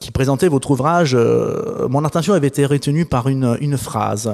qui 0.00 0.10
présentaient 0.10 0.48
votre 0.48 0.70
ouvrage, 0.70 1.14
euh, 1.14 1.88
mon 1.88 2.04
attention 2.04 2.34
avait 2.34 2.48
été 2.48 2.66
retenue 2.66 3.04
par 3.04 3.28
une 3.28 3.76
phrase. 3.76 4.32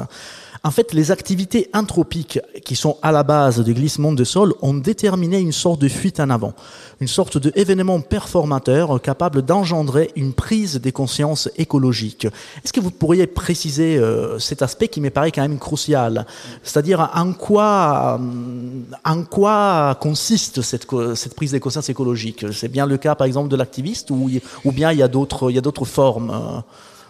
En 0.66 0.70
fait, 0.70 0.94
les 0.94 1.10
activités 1.10 1.68
anthropiques 1.74 2.40
qui 2.64 2.74
sont 2.74 2.96
à 3.02 3.12
la 3.12 3.22
base 3.22 3.60
du 3.60 3.74
glissement 3.74 4.12
de 4.12 4.24
sol 4.24 4.54
ont 4.62 4.72
déterminé 4.72 5.38
une 5.38 5.52
sorte 5.52 5.78
de 5.78 5.88
fuite 5.88 6.20
en 6.20 6.30
avant, 6.30 6.54
une 7.00 7.06
sorte 7.06 7.36
d'événement 7.36 8.00
performateur 8.00 8.98
capable 9.02 9.42
d'engendrer 9.42 10.10
une 10.16 10.32
prise 10.32 10.80
des 10.80 10.90
consciences 10.90 11.50
écologiques. 11.58 12.24
Est-ce 12.64 12.72
que 12.72 12.80
vous 12.80 12.90
pourriez 12.90 13.26
préciser 13.26 13.98
euh, 13.98 14.38
cet 14.38 14.62
aspect 14.62 14.88
qui 14.88 15.02
me 15.02 15.10
paraît 15.10 15.32
quand 15.32 15.42
même 15.42 15.58
crucial? 15.58 16.24
C'est-à-dire 16.62 17.10
en 17.14 17.34
quoi, 17.34 18.18
euh, 18.18 18.98
en 19.04 19.22
quoi 19.24 19.98
consiste 20.00 20.62
cette, 20.62 20.86
cette 21.14 21.34
prise 21.34 21.50
des 21.50 21.60
consciences 21.60 21.90
écologiques? 21.90 22.46
C'est 22.54 22.68
bien 22.68 22.86
le 22.86 22.96
cas, 22.96 23.14
par 23.14 23.26
exemple, 23.26 23.50
de 23.50 23.56
l'activiste 23.56 24.10
ou, 24.10 24.30
ou 24.64 24.72
bien 24.72 24.92
il 24.92 24.98
y 24.98 25.02
a 25.02 25.08
d'autres 25.08 25.84
formes 25.84 26.30
euh, 26.30 26.60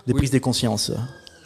de 0.08 0.12
prise 0.12 0.32
des 0.32 0.40
consciences? 0.40 0.90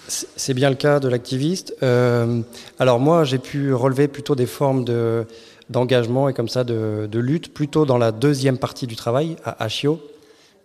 C'est 0.09 0.55
bien 0.55 0.71
le 0.71 0.77
cas 0.77 1.01
de 1.01 1.09
l'activiste. 1.09 1.75
Euh, 1.83 2.41
alors 2.79 2.99
moi, 2.99 3.25
j'ai 3.25 3.39
pu 3.39 3.73
relever 3.75 4.09
plutôt 4.09 4.35
des 4.35 4.47
formes 4.47 4.85
de, 4.85 5.27
d'engagement 5.69 6.29
et 6.29 6.35
comme 6.35 6.49
ça 6.49 6.65
de, 6.65 7.09
lutte, 7.19 7.53
plutôt 7.53 7.85
dans 7.85 7.99
la 7.99 8.13
deuxième 8.13 8.59
partie 8.59 8.87
du 8.87 8.97
travail, 8.97 9.37
à 9.45 9.63
Achio. 9.63 10.01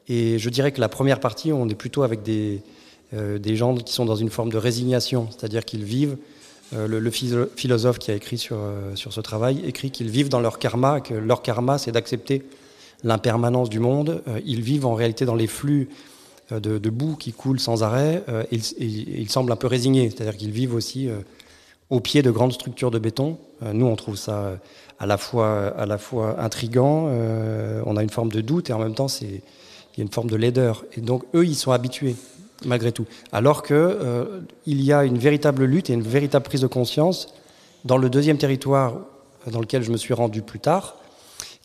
Et 0.08 0.40
je 0.40 0.50
dirais 0.50 0.72
que 0.72 0.82
la 0.82 0.90
première 0.90 1.20
partie, 1.20 1.52
on 1.52 1.68
est 1.70 1.76
plutôt 1.76 2.04
avec 2.04 2.24
des, 2.24 2.62
euh, 3.14 3.40
gens 3.56 3.76
qui 3.76 3.94
sont 3.94 4.06
dans 4.06 4.16
une 4.16 4.30
forme 4.30 4.52
de 4.52 4.58
résignation, 4.58 5.28
c'est-à-dire 5.30 5.66
qu'ils 5.66 5.84
vivent, 5.84 6.18
euh, 6.74 6.88
le, 6.88 7.12
philosophe 7.12 8.00
qui 8.00 8.12
a 8.12 8.16
écrit 8.16 8.38
sur, 8.38 8.58
sur 8.96 9.14
ce 9.14 9.22
travail 9.22 9.62
écrit 9.66 9.92
qu'ils 9.92 10.10
vivent 10.10 10.30
dans 10.30 10.42
leur 10.42 10.58
karma, 10.58 11.02
que 11.02 11.14
leur 11.14 11.42
karma, 11.42 11.78
c'est 11.78 11.92
d'accepter 11.92 12.44
l'impermanence 13.04 13.70
du 13.70 13.80
monde. 13.80 14.24
ils 14.46 14.62
vivent 14.62 14.86
en 14.86 14.94
réalité 14.94 15.26
dans 15.26 15.36
les 15.36 15.48
flux 15.48 15.90
euh, 16.52 16.60
de, 16.60 16.90
boue 16.90 17.16
qui 17.16 17.32
coule 17.32 17.60
sans 17.60 17.84
arrêt, 17.84 18.24
euh, 18.28 18.44
ils 18.52 19.30
semblent 19.30 19.52
un 19.52 19.56
peu 19.58 19.68
résignés, 19.68 20.10
c'est-à-dire 20.10 20.36
qu'ils 20.36 20.52
vivent 20.52 20.76
aussi 20.76 21.08
euh, 21.08 21.20
au 21.90 22.02
pied 22.02 22.22
de 22.22 22.32
grandes 22.32 22.52
structures 22.52 22.92
de 22.92 23.00
béton. 23.00 23.38
nous, 23.74 23.86
on 23.86 23.96
trouve 23.96 24.18
ça 24.18 24.58
à 25.00 25.06
la 25.06 25.18
fois, 25.18 25.68
à 25.78 25.86
la 25.86 25.98
fois 25.98 26.42
intrigant, 26.42 27.08
on 27.86 27.98
a 27.98 28.04
une 28.04 28.10
forme 28.10 28.32
de 28.32 28.42
doute, 28.42 28.70
et 28.70 28.74
en 28.74 28.80
même 28.80 28.96
temps, 28.96 29.08
il 29.22 29.42
y 29.98 30.02
a 30.02 30.04
une 30.04 30.12
forme 30.12 30.30
de 30.30 30.36
laideur. 30.36 30.86
Et 30.98 31.02
donc, 31.02 31.24
eux, 31.36 31.46
ils 31.46 31.56
sont 31.56 31.72
habitués, 31.72 32.16
malgré 32.66 32.92
tout. 32.92 33.06
Alors 33.32 33.62
qu'il 33.62 33.98
il 34.66 34.82
y 34.82 34.92
a 34.92 35.04
une 35.04 35.20
véritable 35.20 35.66
lutte 35.66 35.90
et 35.92 35.94
une 35.94 36.02
véritable 36.02 36.46
prise 36.46 36.62
de 36.62 36.68
conscience 36.68 37.34
dans 37.86 37.98
le 37.98 38.10
deuxième 38.10 38.38
territoire 38.38 38.96
dans 39.52 39.60
lequel 39.60 39.84
je 39.84 39.92
me 39.92 39.98
suis 39.98 40.14
rendu 40.14 40.42
plus 40.42 40.60
tard, 40.60 40.96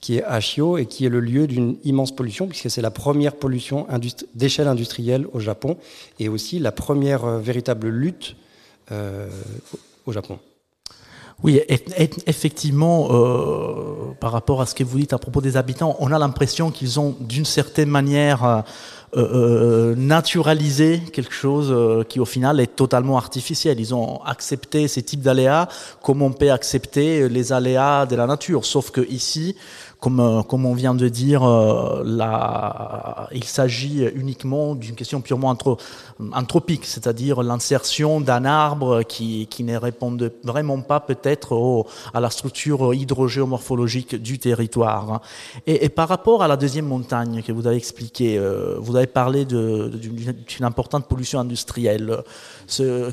qui 0.00 0.18
est 0.18 0.24
Ashio 0.24 0.78
et 0.78 0.86
qui 0.86 1.06
est 1.06 1.08
le 1.08 1.20
lieu 1.20 1.46
d'une 1.46 1.76
immense 1.84 2.14
pollution, 2.14 2.46
puisque 2.46 2.70
c'est 2.70 2.82
la 2.82 2.90
première 2.90 3.34
pollution 3.34 3.86
d'échelle 4.34 4.68
industrielle 4.68 5.26
au 5.32 5.40
Japon 5.40 5.76
et 6.18 6.28
aussi 6.28 6.58
la 6.58 6.72
première 6.72 7.24
euh, 7.24 7.38
véritable 7.38 7.88
lutte 7.88 8.36
au 10.06 10.12
Japon. 10.12 10.38
Oui, 11.44 11.60
effectivement, 12.26 13.08
euh, 13.12 14.12
par 14.18 14.32
rapport 14.32 14.60
à 14.60 14.66
ce 14.66 14.74
que 14.74 14.82
vous 14.82 14.98
dites 14.98 15.12
à 15.12 15.18
propos 15.18 15.40
des 15.40 15.56
habitants, 15.56 15.94
on 16.00 16.10
a 16.10 16.18
l'impression 16.18 16.72
qu'ils 16.72 16.98
ont 16.98 17.14
d'une 17.20 17.44
certaine 17.44 17.88
manière 17.88 18.44
euh, 18.44 18.62
euh, 19.16 19.94
naturalisé 19.94 20.98
quelque 21.12 21.32
chose 21.32 21.72
qui 22.08 22.18
au 22.18 22.24
final 22.24 22.58
est 22.58 22.74
totalement 22.74 23.16
artificiel. 23.16 23.78
Ils 23.78 23.94
ont 23.94 24.20
accepté 24.24 24.88
ces 24.88 25.04
types 25.04 25.20
d'aléas 25.22 25.68
comme 26.02 26.22
on 26.22 26.32
peut 26.32 26.50
accepter 26.50 27.28
les 27.28 27.52
aléas 27.52 28.06
de 28.06 28.16
la 28.16 28.26
nature, 28.26 28.64
sauf 28.64 28.90
que 28.90 29.08
ici, 29.08 29.54
comme, 30.00 30.20
euh, 30.20 30.42
comme 30.42 30.64
on 30.64 30.74
vient 30.74 30.94
de 30.94 31.08
dire, 31.08 31.42
euh, 31.42 32.04
il 33.32 33.44
s'agit 33.44 34.04
uniquement 34.14 34.74
d'une 34.74 34.94
question 34.94 35.20
purement 35.20 35.56
anthropique, 36.32 36.84
c'est-à-dire 36.84 37.42
l'insertion 37.42 38.20
d'un 38.20 38.44
arbre 38.44 39.02
qui, 39.02 39.48
qui 39.48 39.64
ne 39.64 39.76
répond 39.76 40.16
vraiment 40.44 40.80
pas 40.80 41.00
peut-être 41.00 41.84
à 42.14 42.20
la 42.20 42.30
structure 42.30 42.94
hydrogéomorphologique 42.94 44.14
du 44.16 44.38
territoire. 44.38 45.20
Et, 45.66 45.88
par 45.88 46.08
rapport 46.08 46.42
à 46.42 46.48
la 46.48 46.56
deuxième 46.56 46.86
montagne 46.86 47.42
que 47.42 47.50
vous 47.50 47.66
avez 47.66 47.76
expliqué, 47.76 48.38
euh, 48.38 48.76
vous 48.78 48.94
avez 48.94 49.06
parlé 49.06 49.44
d'une 49.44 50.64
importante 50.64 51.06
pollution 51.06 51.40
industrielle. 51.40 52.22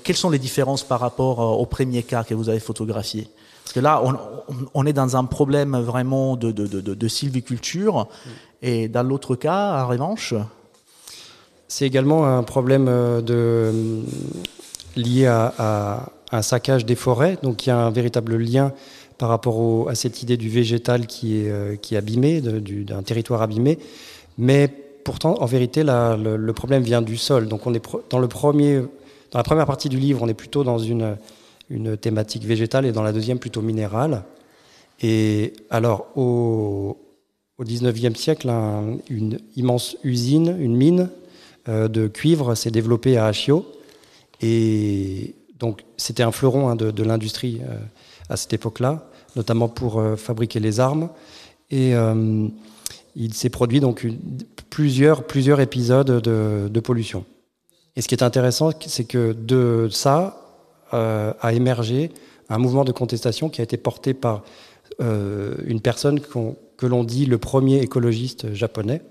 quelles 0.04 0.16
sont 0.16 0.30
les 0.30 0.40
différences 0.40 0.84
par 0.84 1.00
rapport 1.00 1.40
au 1.60 1.66
premier 1.66 2.04
cas 2.04 2.24
que 2.24 2.36
vous 2.36 2.50
avez 2.50 2.60
photographié? 2.60 3.28
Que 3.76 3.82
là, 3.82 4.02
on, 4.74 4.86
est 4.86 4.94
dans 4.94 5.18
un 5.18 5.26
problème 5.26 5.76
vraiment 5.76 6.38
de, 6.38 6.52
de, 6.52 7.08
sylviculture. 7.10 8.08
Et 8.62 8.88
dans 8.88 9.04
l'autre 9.04 9.36
cas, 9.36 9.84
en 9.84 9.88
revanche 9.90 10.34
C'est 11.68 11.86
également 11.86 12.26
un 12.26 12.44
problème 12.44 12.88
euh, 12.88 13.20
de, 13.20 14.02
lié 14.96 15.26
à, 15.28 16.06
un 16.32 16.42
saccage 16.42 16.86
des 16.86 16.96
forêts. 16.96 17.38
Donc 17.44 17.66
il 17.66 17.70
y 17.70 17.72
a 17.74 17.78
un 17.78 17.92
véritable 17.92 18.38
lien 18.38 18.72
par 19.18 19.28
rapport 19.28 19.90
à 19.90 19.96
cette 19.96 20.24
idée 20.24 20.38
du 20.38 20.48
végétal 20.48 21.06
qui 21.06 21.42
est, 21.42 21.50
euh, 21.50 21.76
qui 21.76 21.96
est 21.96 21.98
abîmé, 21.98 22.40
d'un 22.40 23.04
territoire 23.04 23.42
abîmé. 23.42 23.78
Mais 24.38 24.70
pourtant, 25.04 25.36
en 25.42 25.46
vérité, 25.46 25.84
le, 25.84 26.38
le, 26.38 26.54
problème 26.54 26.82
vient 26.82 27.02
du 27.02 27.18
sol. 27.18 27.50
Donc 27.50 27.68
on 27.68 27.74
est 27.74 27.84
dans, 28.10 28.20
le 28.20 28.28
premier, 28.30 28.80
dans 29.32 29.40
la 29.40 29.44
première 29.44 29.66
partie 29.66 29.90
du 29.90 30.00
livre, 30.00 30.24
on 30.24 30.30
est 30.30 30.34
plutôt 30.34 30.64
dans 30.64 30.80
une 30.80 31.18
une 31.70 31.98
thématique 31.98 32.46
végétale 32.46 32.86
et 32.86 32.92
dans 32.92 33.04
la 33.04 33.14
deuxième 33.14 33.40
plutôt 33.40 33.62
minérale. 33.62 34.24
Et 35.02 35.54
alors 35.70 36.08
au, 36.16 36.98
au 37.58 37.64
19e 37.64 38.16
siècle, 38.16 38.50
une 39.10 39.40
immense 39.56 39.98
usine, 40.04 40.56
une 40.60 40.76
mine 40.76 41.10
euh, 41.68 41.88
de 41.88 42.08
cuivre 42.08 42.54
s'est 42.56 42.72
développée 42.72 43.18
à 43.18 43.26
Achio. 43.26 43.66
Et 44.42 45.36
donc 45.58 45.84
c'était 45.98 46.24
un 46.24 46.32
fleuron 46.32 46.70
hein, 46.70 46.76
de, 46.76 47.04
l'industrie 47.04 47.62
euh, 47.64 47.78
à 48.30 48.38
cette 48.38 48.54
époque-là, 48.54 49.08
notamment 49.36 49.68
pour 49.68 50.00
euh, 50.00 50.16
fabriquer 50.16 50.60
les 50.60 50.80
armes. 50.80 51.10
Et 51.72 51.94
il 53.16 53.34
s'est 53.34 53.50
produit 53.50 53.80
donc 53.80 54.06
plusieurs, 54.70 55.24
épisodes 55.60 56.22
de, 56.22 56.70
de 56.70 56.80
pollution. 56.80 57.26
Et 57.96 58.02
ce 58.02 58.08
qui 58.08 58.14
est 58.14 58.22
intéressant, 58.22 58.70
c'est 58.86 59.06
que 59.06 59.34
de 59.34 59.88
ça, 59.90 60.45
a 60.92 61.54
émergé 61.54 62.12
un 62.50 62.58
mouvement 62.58 62.84
de 62.84 62.92
contestation 62.92 63.50
qui 63.50 63.62
a 63.62 63.64
été 63.64 63.78
porté 63.78 64.14
par 64.14 64.44
euh, 65.02 65.56
une 65.66 65.82
personne 65.82 66.20
que 66.20 66.86
l'on 66.86 67.04
dit 67.04 67.26
le 67.26 67.38
premier 67.38 67.82
écologiste 67.82 68.54
japonais, 68.54 69.02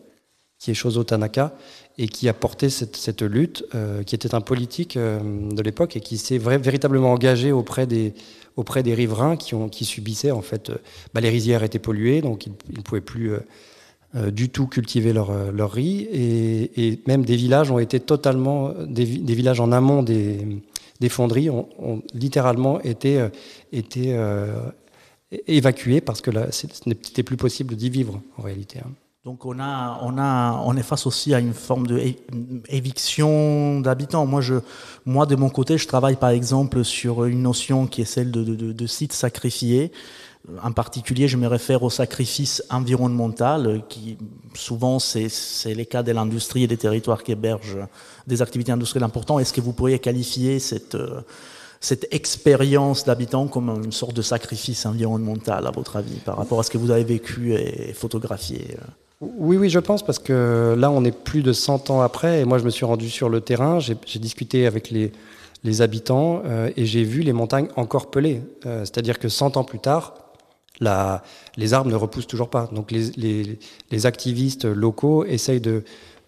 qui 0.59 0.71
est 0.71 0.75
Shozo 0.75 1.05
Tanaka, 1.05 1.57
et 1.99 2.09
qui 2.09 2.29
a 2.29 2.33
porté 2.33 2.71
cette, 2.71 3.23
lutte, 3.23 3.65
euh, 3.75 4.03
qui 4.03 4.15
était 4.15 4.35
un 4.35 4.41
politique 4.41 4.97
de 4.97 5.63
l'époque 5.63 5.97
et 5.97 6.01
qui 6.01 6.17
s'est 6.17 6.39
véritablement 6.39 7.13
engagé 7.13 7.53
auprès 7.53 7.87
des, 7.87 8.15
auprès 8.57 8.83
des 8.83 8.95
riverains 8.95 9.37
qui, 9.37 9.85
subissaient 9.85 10.31
en 10.31 10.43
fait, 10.43 10.73
bah, 11.13 11.21
les 11.21 11.29
rizières 11.29 11.63
étaient 11.63 11.79
polluées, 11.79 12.21
donc 12.21 12.47
ils 12.47 12.53
ne 12.77 12.83
pouvaient 12.83 13.01
plus 13.01 13.33
du 14.15 14.49
tout 14.49 14.69
cultiver 14.69 15.13
leur 15.13 15.73
riz, 15.73 16.09
et, 16.13 17.01
même 17.07 17.25
des 17.25 17.37
villages 17.37 17.71
ont 17.71 17.81
été 17.81 18.01
totalement, 18.01 18.73
des 18.87 19.05
villages 19.05 19.61
en 19.61 19.73
amont 19.73 20.03
des, 20.03 20.39
des 21.01 21.09
fonderies 21.09 21.51
ont, 21.51 22.03
littéralement 22.13 22.81
été, 22.81 23.21
euh, 23.21 23.29
euh, 23.97 24.71
évacuées 25.47 26.01
parce 26.01 26.21
que 26.21 26.31
ce 26.51 26.67
n'était 26.87 27.23
plus 27.23 27.37
possible 27.37 27.75
d'y 27.75 27.91
vivre 27.91 28.21
en 28.39 28.43
réalité. 28.43 28.81
Hein. 28.85 28.91
Donc 29.25 29.47
on, 29.47 30.77
est 30.77 30.83
face 30.83 31.07
aussi 31.07 31.33
à 31.33 31.39
une 31.39 31.55
forme 31.55 31.87
d'éviction 31.87 33.81
d'habitants. 33.81 34.27
Moi, 34.27 35.27
de 35.27 35.35
mon 35.35 35.49
côté, 35.49 35.79
je 35.79 35.89
travaille 35.89 36.17
par 36.17 36.29
exemple 36.29 36.85
sur 36.85 37.25
une 37.25 37.41
notion 37.41 37.87
qui 37.87 38.03
est 38.03 38.05
celle 38.05 38.31
de, 38.31 38.45
de, 38.45 38.73
de 38.73 38.87
site 38.87 39.15
sacrifié. 39.15 39.93
En 40.63 40.73
particulier, 40.73 41.27
je 41.27 41.37
me 41.39 41.47
réfère 41.47 41.83
au 41.83 41.91
sacrifice 41.91 42.63
environnemental, 42.71 43.83
qui 43.89 44.19
souvent 44.55 44.99
c'est 44.99 45.29
les 45.67 45.87
cas 45.87 46.03
de 46.03 46.13
l'industrie 46.13 46.65
et 46.65 46.67
des 46.67 46.77
territoires 46.77 47.23
qui 47.23 47.33
hébergent 47.33 47.79
des 48.27 48.43
activités 48.43 48.73
industrielles 48.73 49.05
importantes. 49.05 49.41
Est-ce 49.41 49.55
que 49.55 49.63
vous 49.63 49.73
pourriez 49.73 49.99
qualifier 49.99 50.59
cette, 50.59 50.97
euh, 50.97 51.23
cette 51.81 52.13
expérience 52.13 53.05
d'habitant 53.05 53.47
comme 53.47 53.71
une 53.85 53.93
sorte 53.93 54.15
de 54.15 54.23
sacrifice 54.23 54.85
environnemental, 54.85 55.67
à 55.67 55.71
votre 55.71 55.97
avis, 55.97 56.17
par 56.17 56.37
rapport 56.37 56.61
à 56.61 56.63
ce 56.63 56.71
que 56.71 56.79
vous 56.79 56.91
avez 56.91 57.05
vécu 57.05 57.55
et 57.55 57.95
photographié 57.95 58.77
oui, 59.21 59.57
oui, 59.57 59.71
je 59.71 59.79
pense, 59.79 60.05
parce 60.05 60.19
que 60.19 60.75
là, 60.77 60.91
on 60.91 61.05
est 61.05 61.17
plus 61.17 61.43
de 61.43 61.53
100 61.53 61.91
ans 61.91 62.01
après, 62.01 62.41
et 62.41 62.45
moi, 62.45 62.59
je 62.59 62.65
me 62.65 62.71
suis 62.71 62.85
rendu 62.85 63.09
sur 63.09 63.29
le 63.29 63.41
terrain, 63.41 63.79
j'ai 63.81 64.19
discuté 64.19 64.67
avec 64.67 64.91
les, 64.91 65.13
habitants, 65.81 66.43
euh, 66.45 66.71
et 66.77 66.85
j'ai 66.85 67.05
vu 67.05 67.23
les 67.23 67.33
montagnes 67.33 67.69
encore 67.77 68.11
pelées. 68.11 68.43
Euh, 68.67 68.81
c'est-à-dire 68.81 69.19
que 69.19 69.29
100 69.29 69.57
ans 69.57 69.65
plus 69.65 69.79
tard, 69.79 70.15
la, 70.81 71.23
les 71.57 71.75
arbres 71.75 71.91
ne 71.91 71.97
repoussent 71.97 72.27
toujours 72.27 72.51
pas. 72.51 72.69
Donc 72.73 72.91
les, 72.91 73.59
les, 73.91 74.07
activistes 74.07 74.65
locaux 74.65 75.25
essayent 75.25 75.61
de 75.61 75.85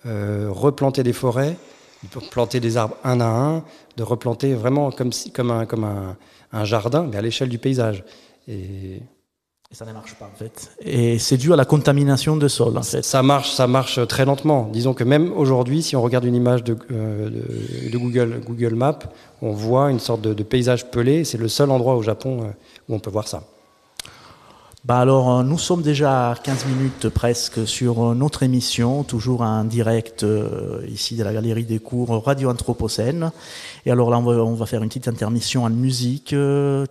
euh, 0.06 0.48
replanter 0.50 1.02
des 1.02 1.12
forêts, 1.12 1.56
de 2.04 2.20
planter 2.30 2.60
des 2.60 2.76
arbres 2.76 2.96
un 3.04 3.20
à 3.20 3.26
un, 3.26 3.64
de 3.96 4.02
replanter 4.02 4.54
vraiment 4.54 4.90
comme, 4.90 5.12
si, 5.12 5.30
comme, 5.30 5.50
un, 5.50 5.66
comme 5.66 5.84
un, 5.84 6.16
un 6.52 6.64
jardin, 6.64 7.08
mais 7.10 7.16
à 7.16 7.22
l'échelle 7.22 7.48
du 7.48 7.58
paysage. 7.58 8.04
Et, 8.48 9.00
ça 9.72 9.84
ne 9.84 9.92
marche 9.92 10.14
pas 10.14 10.30
en 10.32 10.38
fait. 10.38 10.70
Et 10.80 11.18
c'est 11.18 11.36
dû 11.36 11.52
à 11.52 11.56
la 11.56 11.64
contamination 11.64 12.36
de 12.36 12.46
sol 12.46 12.78
en 12.78 12.82
fait. 12.82 13.02
Ça 13.02 13.24
marche, 13.24 13.50
ça 13.50 13.66
marche 13.66 14.06
très 14.06 14.24
lentement. 14.24 14.70
Disons 14.72 14.94
que 14.94 15.02
même 15.02 15.32
aujourd'hui, 15.32 15.82
si 15.82 15.96
on 15.96 16.02
regarde 16.02 16.24
une 16.24 16.36
image 16.36 16.62
de, 16.62 16.76
euh, 16.92 17.28
de, 17.90 17.98
Google, 17.98 18.40
Google 18.46 18.76
Maps, 18.76 19.00
on 19.42 19.50
voit 19.50 19.90
une 19.90 19.98
sorte 19.98 20.22
de, 20.22 20.34
de 20.34 20.42
paysage 20.44 20.88
pelé. 20.92 21.24
C'est 21.24 21.36
le 21.36 21.48
seul 21.48 21.72
endroit 21.72 21.96
au 21.96 22.02
Japon 22.02 22.44
euh, 22.44 22.50
où 22.88 22.94
on 22.94 23.00
peut 23.00 23.10
voir 23.10 23.26
ça. 23.26 23.42
Bah 24.86 25.00
alors, 25.00 25.38
euh, 25.38 25.42
nous 25.42 25.58
sommes 25.58 25.82
déjà 25.82 26.30
à 26.30 26.34
15 26.36 26.66
minutes 26.66 27.08
presque 27.08 27.66
sur 27.66 28.04
euh, 28.10 28.14
notre 28.14 28.44
émission, 28.44 29.02
toujours 29.02 29.40
en 29.40 29.64
direct 29.64 30.22
euh, 30.22 30.80
ici 30.86 31.16
de 31.16 31.24
la 31.24 31.32
Galerie 31.32 31.64
des 31.64 31.80
Cours 31.80 32.24
Radio 32.24 32.50
Anthropocène. 32.50 33.32
Et 33.84 33.90
alors 33.90 34.10
là, 34.10 34.18
on 34.20 34.54
va, 34.54 34.64
faire 34.66 34.84
une 34.84 34.88
petite 34.88 35.08
intermission 35.08 35.64
en 35.64 35.70
musique, 35.70 36.32
euh, 36.34 36.86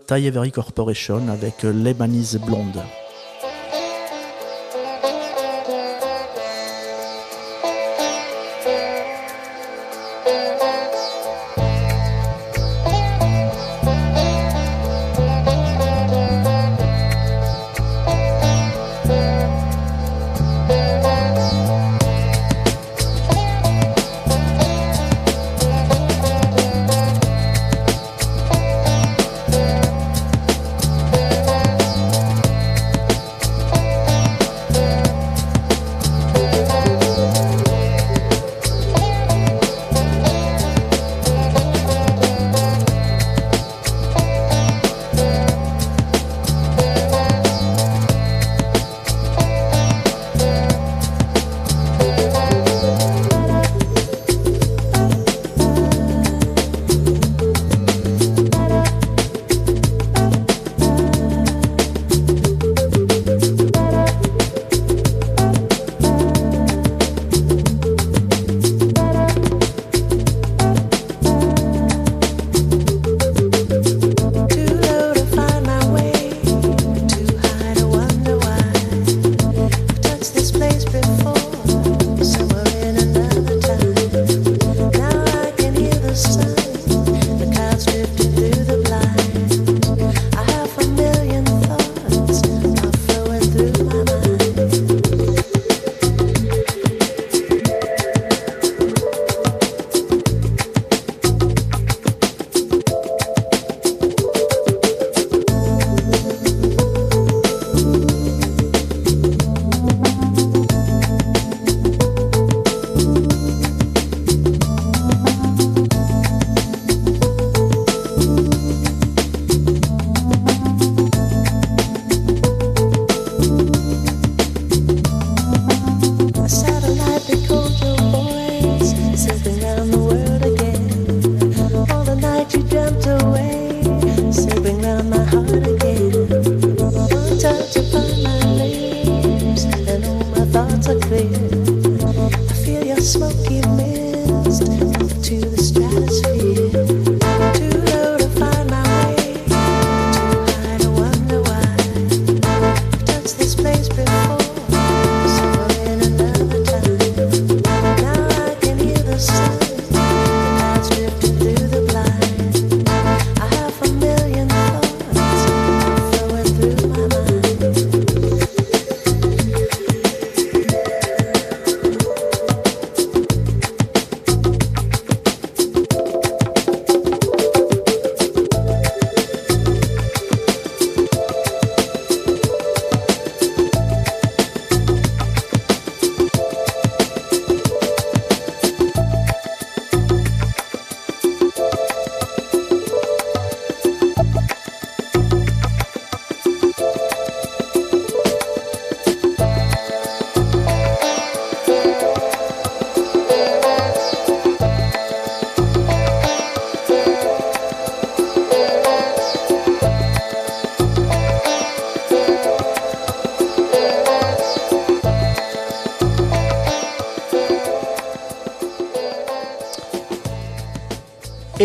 Corporation 0.53 1.21
avec 1.29 1.63
Lebanese 1.63 2.37
Blonde. 2.45 2.83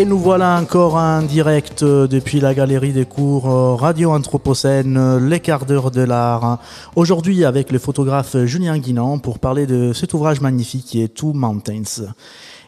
Et 0.01 0.07
nous 0.07 0.19
voilà 0.19 0.59
encore 0.59 0.95
en 0.95 1.21
direct 1.21 1.83
euh, 1.83 2.07
depuis 2.07 2.41
la 2.41 2.55
galerie 2.55 2.95
des 2.95 3.05
cours 3.05 3.51
euh, 3.51 3.75
Radio 3.75 4.13
Anthropocène, 4.13 4.97
euh, 4.97 5.21
les 5.21 5.41
quarts 5.41 5.67
d'heure 5.67 5.91
de 5.91 6.01
l'art. 6.01 6.59
Aujourd'hui 6.97 7.45
avec 7.45 7.71
le 7.71 7.79
photographe 7.79 8.35
Julien 8.47 8.79
Guinan 8.79 9.19
pour 9.19 9.39
parler 9.39 9.67
de 9.67 9.93
cet 9.93 10.15
ouvrage 10.15 10.41
magnifique 10.41 10.87
qui 10.87 11.03
est 11.03 11.09
Two 11.09 11.35
Mountains. 11.35 12.15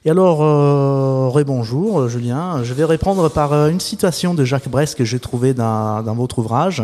Et 0.04 0.10
alors, 0.10 0.40
euh, 0.42 1.44
bonjour 1.44 2.06
Julien, 2.06 2.62
je 2.64 2.74
vais 2.74 2.84
répondre 2.84 3.30
par 3.30 3.54
une 3.66 3.80
citation 3.80 4.34
de 4.34 4.44
Jacques 4.44 4.68
Brest 4.68 4.94
que 4.94 5.06
j'ai 5.06 5.18
trouvée 5.18 5.54
dans, 5.54 6.02
dans, 6.02 6.14
votre 6.14 6.40
ouvrage 6.40 6.82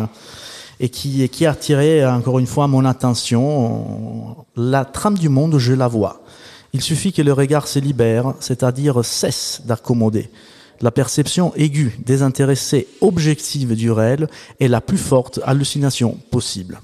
et 0.79 0.89
qui, 0.89 1.29
qui 1.29 1.45
a 1.45 1.51
attiré 1.51 2.03
encore 2.07 2.39
une 2.39 2.47
fois 2.47 2.67
mon 2.67 2.85
attention. 2.85 4.35
La 4.55 4.83
trame 4.83 5.15
du 5.19 5.29
monde, 5.29 5.59
je 5.59 5.73
la 5.73 5.87
vois. 5.87 6.21
Il 6.73 6.81
suffit 6.81 7.13
que 7.13 7.21
le 7.21 7.33
regard 7.33 7.67
se 7.67 7.79
libère, 7.79 8.33
c'est-à-dire 8.39 9.03
cesse 9.03 9.61
d'accommoder. 9.65 10.29
La 10.81 10.91
perception 10.91 11.53
aiguë, 11.55 11.97
désintéressée, 12.05 12.87
objective 13.01 13.75
du 13.75 13.91
réel 13.91 14.29
est 14.59 14.67
la 14.67 14.79
plus 14.79 14.97
forte 14.97 15.39
hallucination 15.43 16.17
possible. 16.31 16.79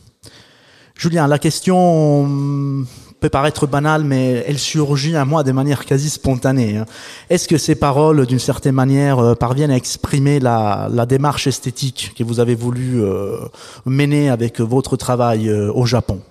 Julien, 0.97 1.27
la 1.27 1.39
question 1.39 2.23
hum, 2.23 2.87
peut 3.19 3.29
paraître 3.29 3.67
banale, 3.67 4.03
mais 4.03 4.43
elle 4.47 4.59
surgit 4.59 5.15
à 5.15 5.23
moi 5.23 5.43
de 5.43 5.51
manière 5.51 5.85
quasi 5.85 6.09
spontanée. 6.09 6.77
Hein. 6.77 6.85
Est-ce 7.29 7.47
que 7.47 7.57
ces 7.57 7.75
paroles, 7.75 8.25
d'une 8.25 8.39
certaine 8.39 8.75
manière, 8.75 9.19
euh, 9.19 9.35
parviennent 9.35 9.71
à 9.71 9.77
exprimer 9.77 10.39
la, 10.39 10.89
démarche 11.07 11.47
esthétique 11.47 12.13
que 12.17 12.23
vous 12.23 12.39
avez 12.39 12.55
voulu 12.55 13.01
euh, 13.01 13.37
mener 13.85 14.29
avec 14.29 14.59
votre 14.59 14.97
travail 14.97 15.49
euh, 15.49 15.71
au 15.73 15.85
Japon? 15.85 16.21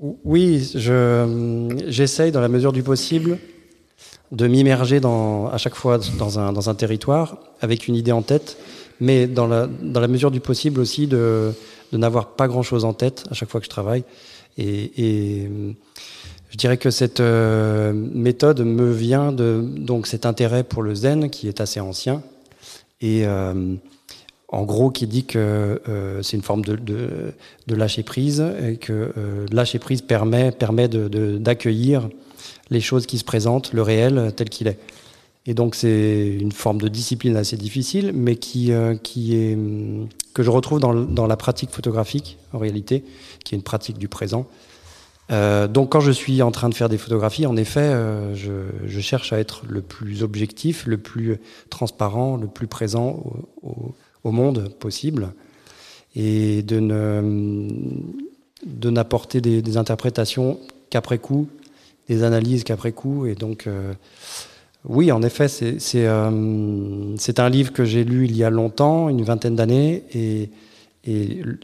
Oui, 0.00 0.70
j'essaye 1.86 2.32
dans 2.32 2.40
la 2.40 2.48
mesure 2.48 2.72
du 2.72 2.82
possible 2.82 3.38
de 4.32 4.46
m'immerger 4.46 5.00
à 5.52 5.58
chaque 5.58 5.74
fois 5.74 5.98
dans 6.18 6.38
un, 6.38 6.52
dans 6.52 6.70
un, 6.70 6.74
territoire 6.74 7.38
avec 7.60 7.88
une 7.88 7.96
idée 7.96 8.12
en 8.12 8.22
tête, 8.22 8.56
mais 9.00 9.26
dans 9.26 9.46
la, 9.46 9.66
dans 9.66 10.00
la 10.00 10.08
mesure 10.08 10.30
du 10.30 10.40
possible 10.40 10.80
aussi 10.80 11.06
de, 11.06 11.52
de 11.92 11.98
n'avoir 11.98 12.28
pas 12.28 12.46
grand-chose 12.46 12.84
en 12.84 12.92
tête 12.92 13.24
à 13.30 13.34
chaque 13.34 13.50
fois 13.50 13.60
que 13.60 13.66
je 13.66 13.70
travaille. 13.70 14.04
Et, 14.56 14.92
et 14.96 15.50
je 16.50 16.56
dirais 16.56 16.76
que 16.76 16.90
cette 16.90 17.20
euh, 17.20 17.92
méthode 17.92 18.60
me 18.60 18.90
vient 18.90 19.32
de 19.32 19.62
donc 19.64 20.06
cet 20.06 20.26
intérêt 20.26 20.64
pour 20.64 20.82
le 20.82 20.94
zen 20.94 21.30
qui 21.30 21.48
est 21.48 21.60
assez 21.60 21.80
ancien 21.80 22.22
et 23.00 23.26
euh, 23.26 23.74
en 24.52 24.64
gros, 24.64 24.90
qui 24.90 25.06
dit 25.06 25.24
que 25.24 25.80
euh, 25.88 26.22
c'est 26.22 26.36
une 26.36 26.42
forme 26.42 26.64
de, 26.64 27.32
lâcher 27.68 28.02
prise 28.02 28.44
et 28.66 28.76
que 28.76 29.12
euh, 29.16 29.46
lâcher 29.52 29.78
prise 29.78 30.02
permet, 30.02 30.50
d'accueillir 30.50 32.08
les 32.70 32.80
choses 32.80 33.06
qui 33.06 33.18
se 33.18 33.24
présentent, 33.24 33.72
le 33.72 33.82
réel 33.82 34.32
tel 34.36 34.48
qu'il 34.50 34.66
est. 34.66 34.78
Et 35.46 35.54
donc 35.54 35.74
c'est 35.74 36.36
une 36.40 36.52
forme 36.52 36.80
de 36.80 36.88
discipline 36.88 37.36
assez 37.36 37.56
difficile, 37.56 38.10
mais 38.12 38.36
qui, 38.36 38.72
euh, 38.72 38.94
est, 38.94 39.58
que 40.34 40.42
je 40.42 40.50
retrouve 40.50 40.80
dans, 40.80 41.26
la 41.26 41.36
pratique 41.36 41.70
photographique, 41.70 42.36
en 42.52 42.58
réalité, 42.58 43.04
qui 43.44 43.54
est 43.54 43.58
une 43.58 43.64
pratique 43.64 43.98
du 43.98 44.08
présent. 44.08 44.46
Donc 45.30 45.92
quand 45.92 46.00
je 46.00 46.10
suis 46.10 46.42
en 46.42 46.50
train 46.50 46.68
de 46.68 46.74
faire 46.74 46.88
des 46.88 46.98
photographies, 46.98 47.46
en 47.46 47.56
effet, 47.56 47.94
je, 48.34 49.00
cherche 49.00 49.32
à 49.32 49.38
être 49.38 49.62
le 49.68 49.80
plus 49.80 50.24
objectif, 50.24 50.86
le 50.86 50.98
plus 50.98 51.38
transparent, 51.70 52.36
le 52.36 52.48
plus 52.48 52.66
présent 52.66 53.22
au 53.62 53.94
au 54.24 54.30
monde 54.30 54.68
possible 54.78 55.32
et 56.14 56.62
de 56.62 56.80
ne 56.80 57.70
de 58.64 58.90
n'apporter 58.90 59.40
des, 59.40 59.76
interprétations 59.76 60.58
qu'après 60.90 61.18
coup, 61.18 61.48
des 62.08 62.22
analyses 62.22 62.64
qu'après 62.64 62.92
coup. 62.92 63.26
Et 63.26 63.34
donc, 63.34 63.66
euh, 63.66 63.92
oui, 64.84 65.12
en 65.12 65.22
effet, 65.22 65.48
c'est 65.48 65.78
euh, 66.06 67.16
un 67.38 67.48
livre 67.48 67.72
que 67.72 67.84
j'ai 67.84 68.04
lu 68.04 68.24
il 68.24 68.36
y 68.36 68.44
a 68.44 68.50
longtemps, 68.50 69.08
une 69.08 69.22
vingtaine 69.22 69.56
d'années, 69.56 70.04
et, 70.14 70.50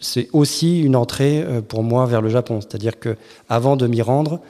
c'est 0.00 0.30
aussi 0.32 0.80
une 0.80 0.96
entrée 0.96 1.42
euh, 1.42 1.60
pour 1.60 1.82
moi 1.82 2.06
vers 2.06 2.22
le 2.22 2.30
Japon. 2.30 2.62
C'est-à-dire 2.62 2.98
que 2.98 3.16
avant 3.50 3.76
de 3.76 3.86
m'y 3.86 4.00
rendre, 4.00 4.40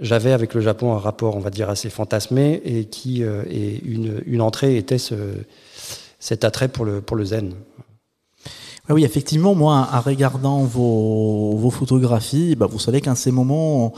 j'avais 0.00 0.32
avec 0.32 0.54
le 0.54 0.62
Japon 0.62 0.94
un 0.94 0.98
rapport, 0.98 1.36
on 1.36 1.40
va 1.40 1.50
dire, 1.50 1.68
assez 1.68 1.90
fantasmé, 1.90 2.62
et 2.64 2.86
qui 2.86 3.22
et 3.22 3.80
une, 3.84 4.22
une 4.26 4.40
entrée 4.40 4.78
était 4.78 4.98
ce, 4.98 5.14
cet 6.18 6.44
attrait 6.44 6.68
pour 6.68 6.84
le, 6.84 7.00
pour 7.00 7.16
le 7.16 7.24
zen. 7.24 7.54
Oui, 8.88 9.04
effectivement, 9.04 9.54
moi, 9.54 9.88
en 9.92 10.00
regardant 10.00 10.60
vos, 10.60 11.56
vos 11.56 11.70
photographies, 11.70 12.54
bah, 12.54 12.66
vous 12.66 12.78
savez 12.78 13.00
qu'en 13.00 13.16
ces 13.16 13.32
moments, 13.32 13.92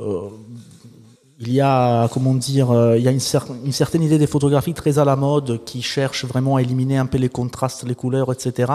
euh, 0.00 0.28
il 1.44 1.52
y 1.52 1.60
a, 1.60 2.06
comment 2.08 2.34
dire, 2.34 2.70
euh, 2.70 2.96
il 2.96 3.02
y 3.02 3.08
a 3.08 3.10
une, 3.10 3.18
certaine 3.18 4.02
idée 4.02 4.16
des 4.16 4.28
photographies 4.28 4.74
très 4.74 5.00
à 5.00 5.04
la 5.04 5.16
mode 5.16 5.64
qui 5.64 5.82
cherche 5.82 6.24
vraiment 6.24 6.54
à 6.54 6.62
éliminer 6.62 6.98
un 6.98 7.06
peu 7.06 7.18
les 7.18 7.28
contrastes, 7.28 7.82
les 7.82 7.96
couleurs, 7.96 8.32
etc. 8.32 8.72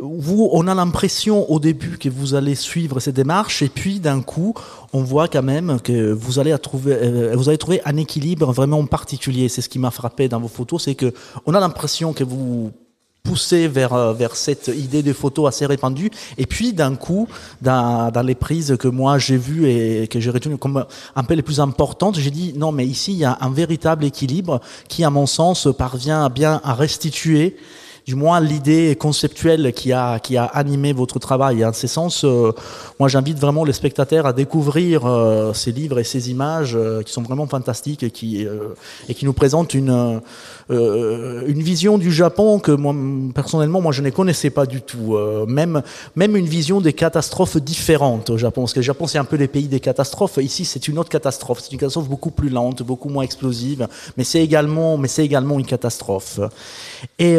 Vous, 0.00 0.48
on 0.52 0.66
a 0.66 0.74
l'impression 0.74 1.48
au 1.48 1.60
début 1.60 1.98
que 1.98 2.08
vous 2.08 2.34
allez 2.34 2.56
suivre 2.56 2.98
ces 2.98 3.12
démarches 3.12 3.62
et 3.62 3.68
puis 3.68 4.00
d'un 4.00 4.20
coup, 4.20 4.52
on 4.92 5.04
voit 5.04 5.28
quand 5.28 5.44
même 5.44 5.78
que 5.80 6.10
vous 6.10 6.40
allez 6.40 6.58
trouver, 6.58 6.92
euh, 7.00 7.36
vous 7.36 7.48
allez 7.48 7.58
trouver 7.58 7.80
un 7.84 7.96
équilibre 7.96 8.52
vraiment 8.52 8.84
particulier. 8.84 9.48
C'est 9.48 9.62
ce 9.62 9.68
qui 9.68 9.78
m'a 9.78 9.92
frappé 9.92 10.28
dans 10.28 10.40
vos 10.40 10.48
photos, 10.48 10.82
c'est 10.82 10.96
que 10.96 11.14
on 11.46 11.54
a 11.54 11.60
l'impression 11.60 12.12
que 12.12 12.24
vous 12.24 12.72
poussé 13.22 13.68
vers, 13.68 13.92
euh, 13.92 14.12
vers 14.12 14.36
cette 14.36 14.68
idée 14.68 15.02
de 15.02 15.12
photo 15.12 15.46
assez 15.46 15.66
répandue. 15.66 16.10
Et 16.38 16.46
puis, 16.46 16.72
d'un 16.72 16.94
coup, 16.94 17.28
dans, 17.60 18.10
dans 18.10 18.22
les 18.22 18.34
prises 18.34 18.76
que 18.78 18.88
moi 18.88 19.18
j'ai 19.18 19.36
vues 19.36 19.68
et 19.68 20.08
que 20.08 20.20
j'ai 20.20 20.30
retenues 20.30 20.58
comme 20.58 20.84
un 21.14 21.24
peu 21.24 21.34
les 21.34 21.42
plus 21.42 21.60
importantes, 21.60 22.18
j'ai 22.18 22.30
dit 22.30 22.52
non, 22.56 22.72
mais 22.72 22.86
ici, 22.86 23.12
il 23.12 23.18
y 23.18 23.24
a 23.24 23.38
un 23.40 23.50
véritable 23.50 24.04
équilibre 24.04 24.60
qui, 24.88 25.04
à 25.04 25.10
mon 25.10 25.26
sens, 25.26 25.68
parvient 25.76 26.28
bien 26.28 26.60
à 26.64 26.74
restituer 26.74 27.56
du 28.06 28.14
moins 28.14 28.40
l'idée 28.40 28.96
conceptuelle 28.96 29.72
qui 29.72 29.92
a, 29.92 30.18
qui 30.18 30.36
a 30.36 30.44
animé 30.44 30.92
votre 30.92 31.18
travail. 31.18 31.64
En 31.64 31.72
ce 31.72 31.86
sens, 31.86 32.24
euh, 32.24 32.52
moi 32.98 33.08
j'invite 33.08 33.38
vraiment 33.38 33.64
les 33.64 33.72
spectateurs 33.72 34.26
à 34.26 34.32
découvrir 34.32 35.06
euh, 35.06 35.52
ces 35.52 35.72
livres 35.72 35.98
et 35.98 36.04
ces 36.04 36.30
images 36.30 36.74
euh, 36.74 37.02
qui 37.02 37.12
sont 37.12 37.22
vraiment 37.22 37.46
fantastiques 37.46 38.02
et 38.02 38.10
qui, 38.10 38.46
et 39.08 39.14
qui 39.14 39.24
nous 39.24 39.32
présentent 39.32 39.74
une, 39.74 40.20
une 40.70 41.62
vision 41.62 41.98
du 41.98 42.12
Japon 42.12 42.58
que 42.58 42.72
moi, 42.72 42.94
personnellement, 43.34 43.80
moi 43.80 43.92
je 43.92 44.02
ne 44.02 44.10
connaissais 44.10 44.50
pas 44.50 44.66
du 44.66 44.80
tout. 44.80 45.16
même, 45.46 45.82
même 46.16 46.36
une 46.36 46.46
vision 46.46 46.80
des 46.80 46.92
catastrophes 46.92 47.56
différentes 47.58 48.30
au 48.30 48.38
Japon. 48.38 48.62
Parce 48.62 48.72
que 48.72 48.80
le 48.80 48.84
Japon, 48.84 49.06
c'est 49.06 49.18
un 49.18 49.24
peu 49.24 49.36
les 49.36 49.48
pays 49.48 49.68
des 49.68 49.80
catastrophes. 49.80 50.38
Ici, 50.40 50.64
c'est 50.64 50.88
une 50.88 50.98
autre 50.98 51.08
catastrophe. 51.08 51.60
C'est 51.62 51.72
une 51.72 51.78
catastrophe 51.78 52.08
beaucoup 52.08 52.30
plus 52.30 52.48
lente, 52.48 52.82
beaucoup 52.82 53.08
moins 53.08 53.22
explosive. 53.22 53.86
Mais 54.16 54.24
c'est 54.24 54.42
également, 54.42 55.00
également 55.18 55.58
une 55.58 55.66
catastrophe. 55.66 56.40
Et 57.18 57.38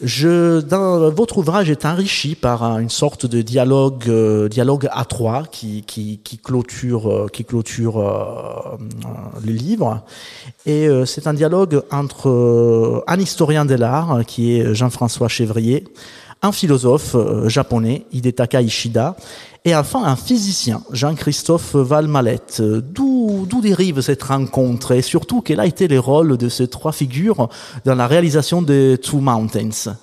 votre 0.00 1.38
ouvrage 1.38 1.70
est 1.70 1.84
enrichi 1.84 2.34
par 2.34 2.78
une 2.78 2.90
sorte 2.90 3.26
de 3.26 3.42
dialogue, 3.42 4.04
euh, 4.08 4.48
dialogue 4.48 4.88
à 4.92 5.04
trois 5.04 5.44
qui, 5.44 5.82
qui, 5.82 6.38
clôture, 6.38 7.10
euh, 7.10 7.26
qui 7.32 7.44
clôture 7.44 7.98
euh, 7.98 8.76
le 9.44 9.52
livre. 9.52 10.02
Et 10.66 10.88
c'est 11.06 11.26
un 11.26 11.34
dialogue 11.34 11.82
entre 11.90 13.02
un 13.06 13.18
historien 13.18 13.64
de 13.64 13.74
l'art 13.74 14.20
qui 14.26 14.58
est 14.58 14.74
Jean-François 14.74 15.28
Chevrier, 15.28 15.84
un 16.42 16.52
philosophe 16.52 17.16
japonais, 17.46 18.04
Hidetaka 18.12 18.60
Ishida, 18.60 19.16
et 19.68 19.74
enfin 19.74 20.02
un 20.02 20.16
physicien, 20.16 20.82
Jean-Christophe 20.92 21.74
Valmalette. 21.74 22.62
D'où, 22.62 23.44
d'où 23.46 23.60
dérive 23.60 24.00
cette 24.00 24.22
rencontre 24.22 24.92
et 24.92 25.02
surtout 25.02 25.42
quel 25.42 25.60
a 25.60 25.66
été 25.66 25.88
le 25.88 26.00
rôle 26.00 26.38
de 26.38 26.48
ces 26.48 26.68
trois 26.68 26.92
figures 26.92 27.50
dans 27.84 27.94
la 27.94 28.06
réalisation 28.06 28.62
de 28.62 28.96
Two 28.96 29.20
Mountains? 29.20 29.96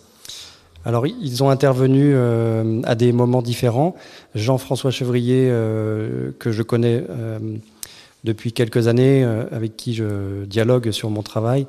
Alors, 0.86 1.08
ils 1.08 1.43
ont 1.43 1.49
intervenu 1.49 2.12
euh, 2.13 2.82
à 2.84 2.93
des 2.93 3.12
moments 3.12 3.41
différents. 3.41 3.95
Jean-François 4.36 4.91
Chevrier, 4.91 5.47
euh, 5.49 6.30
que 6.38 6.51
je 6.51 6.62
connais 6.62 7.04
euh, 7.10 7.39
depuis 8.23 8.54
quelques 8.54 8.88
années, 8.88 9.23
avec 9.51 9.75
qui 9.75 9.95
je 9.95 10.45
dialogue 10.45 10.91
sur 10.91 11.10
mon 11.10 11.23
travail, 11.23 11.65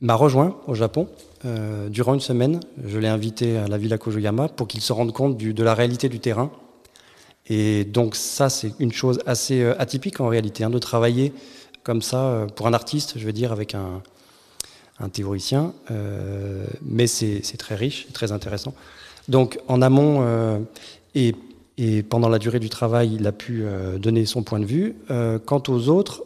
m'a 0.00 0.14
rejoint 0.14 0.56
au 0.66 0.74
Japon 0.74 1.08
euh, 1.44 1.88
durant 1.88 2.14
une 2.14 2.20
semaine. 2.20 2.60
Je 2.86 2.98
l'ai 2.98 3.08
invité 3.08 3.56
à 3.56 3.68
la 3.68 3.78
Villa 3.78 3.98
Kojoyama 3.98 4.48
pour 4.48 4.66
qu'il 4.66 4.80
se 4.80 4.92
rende 4.92 5.12
compte 5.12 5.36
de 5.36 5.62
la 5.62 5.74
réalité 5.74 6.08
du 6.08 6.20
terrain. 6.20 6.50
Et 7.46 7.84
donc 7.84 8.16
ça, 8.16 8.48
c'est 8.48 8.72
une 8.78 8.92
chose 8.92 9.20
assez 9.26 9.60
euh, 9.60 9.74
atypique 9.78 10.20
en 10.20 10.28
réalité, 10.28 10.64
hein, 10.64 10.70
de 10.70 10.78
travailler 10.78 11.32
comme 11.82 12.00
ça 12.00 12.24
euh, 12.24 12.46
pour 12.46 12.66
un 12.66 12.72
artiste, 12.72 13.18
je 13.18 13.26
veux 13.26 13.32
dire, 13.32 13.52
avec 13.52 13.74
un, 13.74 14.02
théoricien. 15.12 15.74
Mais 16.82 17.08
c'est 17.08 17.42
très 17.58 17.74
riche, 17.74 18.06
très 18.14 18.30
intéressant. 18.30 18.72
Donc 19.28 19.58
en 19.66 19.82
amont 19.82 20.24
et, 21.16 21.34
pendant 22.08 22.28
la 22.28 22.38
durée 22.38 22.60
du 22.60 22.70
travail, 22.70 23.16
il 23.16 23.26
a 23.26 23.32
pu 23.32 23.64
donner 23.98 24.24
son 24.24 24.44
point 24.44 24.60
de 24.60 24.64
vue. 24.64 24.94
quant 25.44 25.62
aux 25.66 25.88
autres, 25.88 26.22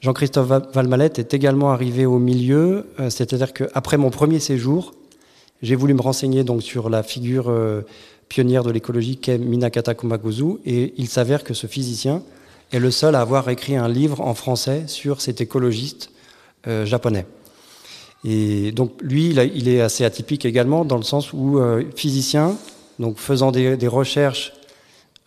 Jean-Christophe 0.00 0.48
Valmalette 0.72 1.18
est 1.18 1.34
également 1.34 1.72
arrivé 1.72 2.06
au 2.06 2.18
milieu, 2.18 2.86
euh, 3.00 3.10
c'est-à-dire 3.10 3.52
qu'après 3.52 3.96
mon 3.96 4.10
premier 4.10 4.38
séjour, 4.38 4.94
j'ai 5.60 5.74
voulu 5.74 5.92
me 5.94 6.00
renseigner 6.00 6.44
donc 6.44 6.62
sur 6.62 6.88
la 6.88 7.02
figure 7.02 7.46
euh, 7.48 7.82
pionnière 8.28 8.62
de 8.62 8.70
l'écologie 8.70 9.16
qu'est 9.16 9.38
Minakata 9.38 9.94
et 10.64 10.94
il 10.96 11.08
s'avère 11.08 11.42
que 11.42 11.52
ce 11.52 11.66
physicien 11.66 12.22
est 12.70 12.78
le 12.78 12.92
seul 12.92 13.16
à 13.16 13.20
avoir 13.20 13.48
écrit 13.48 13.74
un 13.74 13.88
livre 13.88 14.20
en 14.20 14.34
français 14.34 14.84
sur 14.86 15.20
cet 15.20 15.40
écologiste 15.40 16.10
euh, 16.68 16.86
japonais. 16.86 17.26
Et 18.24 18.70
donc 18.70 18.92
lui, 19.02 19.30
il, 19.30 19.68
est 19.68 19.80
assez 19.80 20.04
atypique 20.04 20.44
également 20.44 20.84
dans 20.84 20.96
le 20.96 21.04
sens 21.04 21.32
où 21.32 21.60
physicien, 21.94 22.56
donc 22.98 23.16
faisant 23.16 23.52
des, 23.52 23.86
recherches 23.86 24.52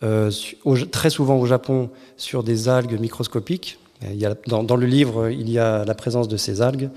très 0.00 1.08
souvent 1.08 1.38
au 1.38 1.46
Japon 1.46 1.88
sur 2.18 2.42
des 2.42 2.68
algues 2.68 3.00
microscopiques. 3.00 3.78
Dans, 4.46 4.76
le 4.76 4.86
livre, 4.86 5.30
il 5.30 5.50
y 5.50 5.58
a 5.58 5.84
la 5.84 5.94
présence 5.94 6.28
de 6.28 6.36
ces 6.36 6.62
algues. 6.62 6.90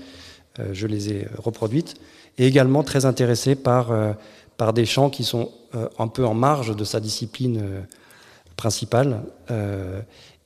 je 0.72 0.86
les 0.86 1.12
ai 1.12 1.28
reproduites. 1.38 1.94
Et 2.38 2.46
également 2.46 2.82
très 2.82 3.06
intéressé 3.06 3.54
par, 3.54 3.94
par 4.56 4.72
des 4.72 4.84
champs 4.84 5.10
qui 5.10 5.24
sont 5.24 5.50
un 5.98 6.08
peu 6.08 6.24
en 6.26 6.34
marge 6.34 6.76
de 6.76 6.84
sa 6.84 7.00
discipline 7.00 7.62
principale. 8.56 9.22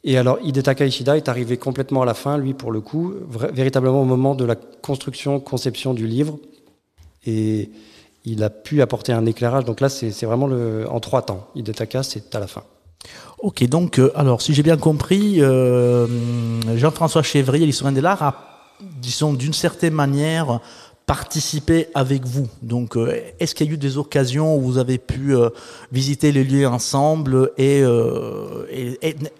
Et 0.03 0.16
alors, 0.16 0.38
Hidetaka 0.42 0.87
Ishida 0.87 1.16
est 1.16 1.29
arrivé 1.29 1.57
complètement 1.59 2.03
à 2.03 2.07
la 2.07 2.14
fin, 2.14 2.38
lui, 2.38 2.55
pour 2.55 2.73
le 2.73 2.81
coup, 2.81 3.12
véritablement 3.53 4.01
au 4.01 4.07
moment 4.07 4.35
de 4.35 4.44
la 4.44 4.55
construction, 4.57 5.40
conception 5.40 5.92
du 5.92 6.07
livre. 6.07 6.38
Et 7.27 7.70
il 8.25 8.42
a 8.42 8.51
pu 8.51 8.81
apporter 8.81 9.12
un 9.12 9.27
éclairage. 9.27 9.64
Donc 9.64 9.81
là, 9.81 9.88
c'est 9.88 10.25
vraiment 10.25 10.49
en 10.88 11.01
trois 11.01 11.23
temps. 11.23 11.49
Hidetaka, 11.55 12.03
c'est 12.03 12.35
à 12.35 12.40
la 12.40 12.46
fin. 12.46 12.64
Ok, 13.42 13.64
donc, 13.64 13.98
euh, 13.98 14.12
alors, 14.14 14.42
si 14.42 14.52
j'ai 14.52 14.62
bien 14.62 14.76
compris, 14.76 15.40
euh, 15.40 16.06
Jean-François 16.76 17.22
Chevrier, 17.22 17.64
l'historien 17.64 17.92
de 17.92 18.00
l'art, 18.00 18.22
a, 18.22 18.34
disons, 19.00 19.32
d'une 19.32 19.54
certaine 19.54 19.94
manière, 19.94 20.60
participer 21.06 21.88
avec 21.94 22.26
vous. 22.26 22.48
Donc, 22.60 22.96
euh, 22.96 23.18
est-ce 23.40 23.54
qu'il 23.54 23.66
y 23.66 23.70
a 23.70 23.72
eu 23.72 23.78
des 23.78 23.96
occasions 23.96 24.54
où 24.56 24.60
vous 24.60 24.76
avez 24.76 24.98
pu 24.98 25.34
visiter 25.90 26.32
les 26.32 26.44
lieux 26.44 26.68
ensemble 26.68 27.50
et, 27.56 27.80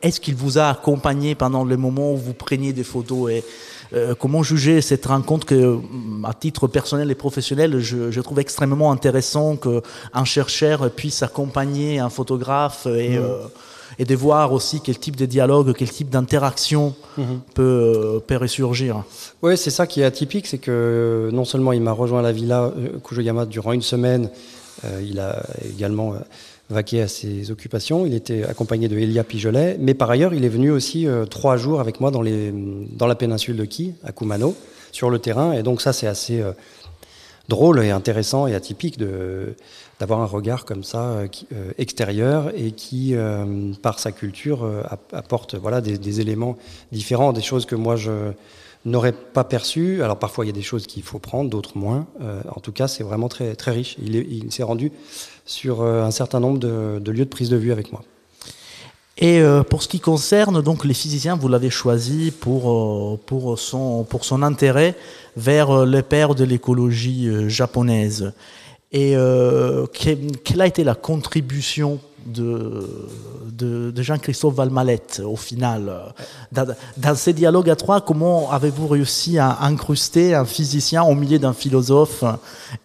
est-ce 0.01 0.21
qu'il 0.21 0.35
vous 0.35 0.59
a 0.59 0.69
accompagné 0.71 1.35
pendant 1.35 1.65
le 1.65 1.77
moment 1.77 2.13
où 2.13 2.17
vous 2.17 2.35
preniez 2.35 2.73
des 2.73 2.85
photos 2.85 3.31
et 3.31 3.45
comment 4.19 4.43
juger 4.43 4.81
cette 4.81 5.07
rencontre 5.07 5.47
que, 5.47 5.79
à 6.25 6.33
titre 6.35 6.69
personnel 6.69 7.11
et 7.11 7.15
professionnel, 7.15 7.81
je, 7.81 8.11
je 8.11 8.21
trouve 8.21 8.39
extrêmement 8.39 8.93
intéressant 8.93 9.57
qu'un 9.57 10.25
chercheur 10.25 10.91
puisse 10.91 11.23
accompagner 11.23 11.99
un 11.99 12.11
photographe 12.11 12.87
et 12.87 13.19
mmh 13.19 13.25
et 14.01 14.05
de 14.05 14.15
voir 14.15 14.53
aussi 14.53 14.81
quel 14.81 14.99
type 14.99 15.17
de 15.17 15.27
dialogue, 15.27 15.75
quel 15.77 15.91
type 15.91 16.09
d'interaction 16.09 16.95
mhm. 17.19 17.41
peut, 17.55 17.63
euh, 17.63 18.21
peut 18.21 18.37
ressurgir. 18.37 19.05
Oui, 19.43 19.59
c'est 19.59 19.71
ça 19.71 19.87
qui 19.87 20.01
est 20.01 20.05
atypique, 20.05 20.47
c'est 20.47 20.59
que 20.59 21.29
non 21.33 21.45
seulement 21.45 21.73
il 21.73 21.83
m'a 21.83 21.93
rejoint 21.93 22.21
à 22.21 22.23
la 22.23 22.33
villa 22.33 22.73
euh, 22.77 22.99
Kujoyama 23.05 23.45
durant 23.45 23.73
une 23.73 23.83
semaine, 23.83 24.31
euh, 24.85 25.03
il 25.07 25.21
a 25.21 25.43
également 25.69 26.15
vaqué 26.71 27.03
à 27.03 27.09
ses 27.09 27.51
occupations, 27.51 28.07
il 28.07 28.15
était 28.15 28.45
accompagné 28.45 28.89
de 28.89 28.97
Elia 28.97 29.25
Pigelet, 29.25 29.77
mais 29.79 29.95
par 29.95 30.11
ailleurs 30.11 30.35
il 30.35 30.45
est 30.45 30.49
venu 30.49 30.71
aussi 30.71 31.07
trois 31.29 31.57
jours 31.57 31.81
avec 31.81 32.01
moi 32.01 32.11
dans, 32.11 32.23
les, 32.23 32.53
dans 32.53 33.07
la 33.07 33.15
péninsule 33.15 33.57
de 33.57 33.65
Ki, 33.65 33.95
à 34.05 34.13
Kumano, 34.13 34.55
sur 34.93 35.11
le 35.11 35.19
terrain, 35.19 35.53
et 35.53 35.63
donc 35.63 35.81
ça 35.81 35.93
c'est 35.93 36.07
assez 36.07 36.43
drôle 37.49 37.83
et 37.83 37.91
intéressant 37.91 38.47
et 38.47 38.55
atypique 38.55 38.99
de 38.99 39.55
d'avoir 40.01 40.21
un 40.21 40.27
regard 40.27 40.65
comme 40.65 40.83
ça 40.83 41.03
euh, 41.03 41.29
euh, 41.53 41.73
extérieur 41.79 42.51
et 42.57 42.73
qui, 42.73 43.15
euh, 43.15 43.73
par 43.83 43.99
sa 43.99 44.11
culture, 44.13 44.67
apporte 45.13 45.55
voilà 45.55 45.81
des, 45.83 46.21
éléments 46.21 46.57
différents, 46.91 47.33
des 47.33 47.43
choses 47.43 47.67
que 47.67 47.77
moi 47.77 47.97
je 47.97 48.33
n'aurais 48.85 49.13
pas 49.13 49.45
perçues. 49.45 50.03
Alors 50.03 50.19
parfois 50.19 50.45
il 50.45 50.49
y 50.49 50.51
a 50.51 50.55
des 50.55 50.63
choses 50.63 50.87
qu'il 50.87 51.03
faut 51.03 51.19
prendre, 51.19 51.51
d'autres 51.51 51.77
moins. 51.77 52.07
en 52.21 52.61
tout 52.61 52.73
cas, 52.73 52.89
c'est 52.89 53.05
vraiment 53.05 53.29
très 53.29 53.55
très 53.55 53.73
riche. 53.73 53.97
Il, 54.03 54.53
s'est 54.53 54.63
rendu 54.63 54.93
sur 55.45 55.83
un 55.83 56.11
certain 56.11 56.41
nombre 56.41 56.59
de, 56.59 57.11
lieux 57.11 57.25
de 57.25 57.31
prise 57.31 57.51
de 57.51 57.57
vue 57.57 57.73
avec 57.73 57.93
moi. 57.93 58.03
Et 59.19 59.43
pour 59.69 59.83
ce 59.83 59.89
qui 59.89 60.01
concerne 60.01 60.63
donc 60.63 60.85
les 60.85 60.95
physiciens, 60.95 61.37
vous 61.37 61.49
l'avez 61.49 61.71
choisi 61.71 62.31
pour, 62.31 63.19
pour, 63.21 63.59
son, 63.59 64.05
pour 64.05 64.25
son 64.25 64.43
intérêt 64.43 64.97
vers 65.37 65.85
les 65.85 66.03
pères 66.03 66.35
de 66.35 66.45
l'écologie 66.45 67.29
japonaise. 67.49 68.33
Et 68.93 69.17
euh, 69.17 69.87
quelle 69.93 70.61
a 70.61 70.67
été 70.67 70.83
la 70.83 70.95
contribution 70.95 72.01
de, 72.27 73.93
Jean-Christophe 73.97 74.55
Valmalette 74.55 75.23
au 75.25 75.37
final 75.37 76.15
dans, 76.53 77.15
ces 77.15 77.33
dialogues 77.33 77.71
à 77.71 77.77
trois, 77.77 78.01
comment 78.01 78.51
avez-vous 78.51 78.89
réussi 78.89 79.39
à 79.39 79.59
incruster 79.63 80.35
un 80.35 80.45
physicien 80.45 81.03
au 81.03 81.15
milieu 81.15 81.39
d'un 81.39 81.53
philosophe 81.53 82.25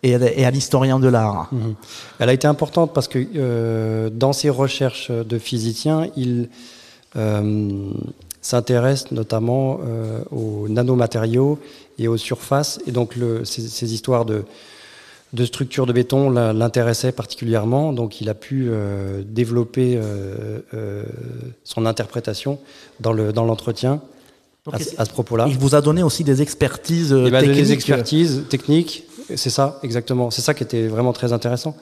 et, 0.03 0.11
et 0.11 0.45
un 0.45 0.51
historien 0.51 0.99
de 0.99 1.07
l'art? 1.07 1.49
Mhm. 1.51 1.75
Elle 2.19 2.29
a 2.29 2.33
été 2.33 2.47
importante 2.47 2.93
parce 2.93 3.07
que 3.07 3.19
euh, 3.35 4.09
dans 4.09 4.33
ses 4.33 4.49
recherches 4.49 5.11
de 5.11 5.37
physicien, 5.37 6.09
il 6.15 6.49
euh, 7.15 7.91
s'intéresse 8.41 9.11
notamment 9.11 9.79
euh, 9.83 10.19
aux 10.31 10.67
nanomatériaux 10.69 11.59
et 11.97 12.07
aux 12.07 12.17
surfaces. 12.17 12.79
Et 12.87 12.91
donc 12.91 13.15
ces 13.43 13.93
histoires 13.93 14.25
de 14.25 14.43
de 15.35 15.45
structure 15.45 15.85
de 15.85 15.93
béton 15.93 16.29
l'intéressait 16.29 17.11
particulièrement, 17.11 17.93
donc 17.93 18.21
il 18.21 18.29
a 18.29 18.33
pu 18.33 18.67
euh, 18.69 19.21
développer 19.25 19.97
euh, 19.97 20.59
euh, 20.73 21.03
son 21.63 21.85
interprétation 21.85 22.57
dans 23.01 23.13
l'entretien 23.13 24.01
dans 24.65 24.71
à, 24.71 24.77
à, 24.97 25.05
ce 25.05 25.11
propos-là. 25.11 25.45
Il 25.47 25.57
vous 25.57 25.75
a 25.75 25.81
donné 25.81 26.01
aussi 26.01 26.23
des 26.23 26.41
expertises 26.41 27.11
il 27.11 27.31
techniques. 27.31 27.53
Des 27.53 27.71
expertises 27.73 28.43
techniques, 28.49 29.03
c'est 29.35 29.49
ça 29.49 29.79
exactement. 29.83 30.31
C'est 30.31 30.41
ça 30.41 30.53
qui 30.53 30.63
était 30.63 30.87
vraiment 30.87 31.13
très 31.13 31.33
intéressant. 31.33 31.75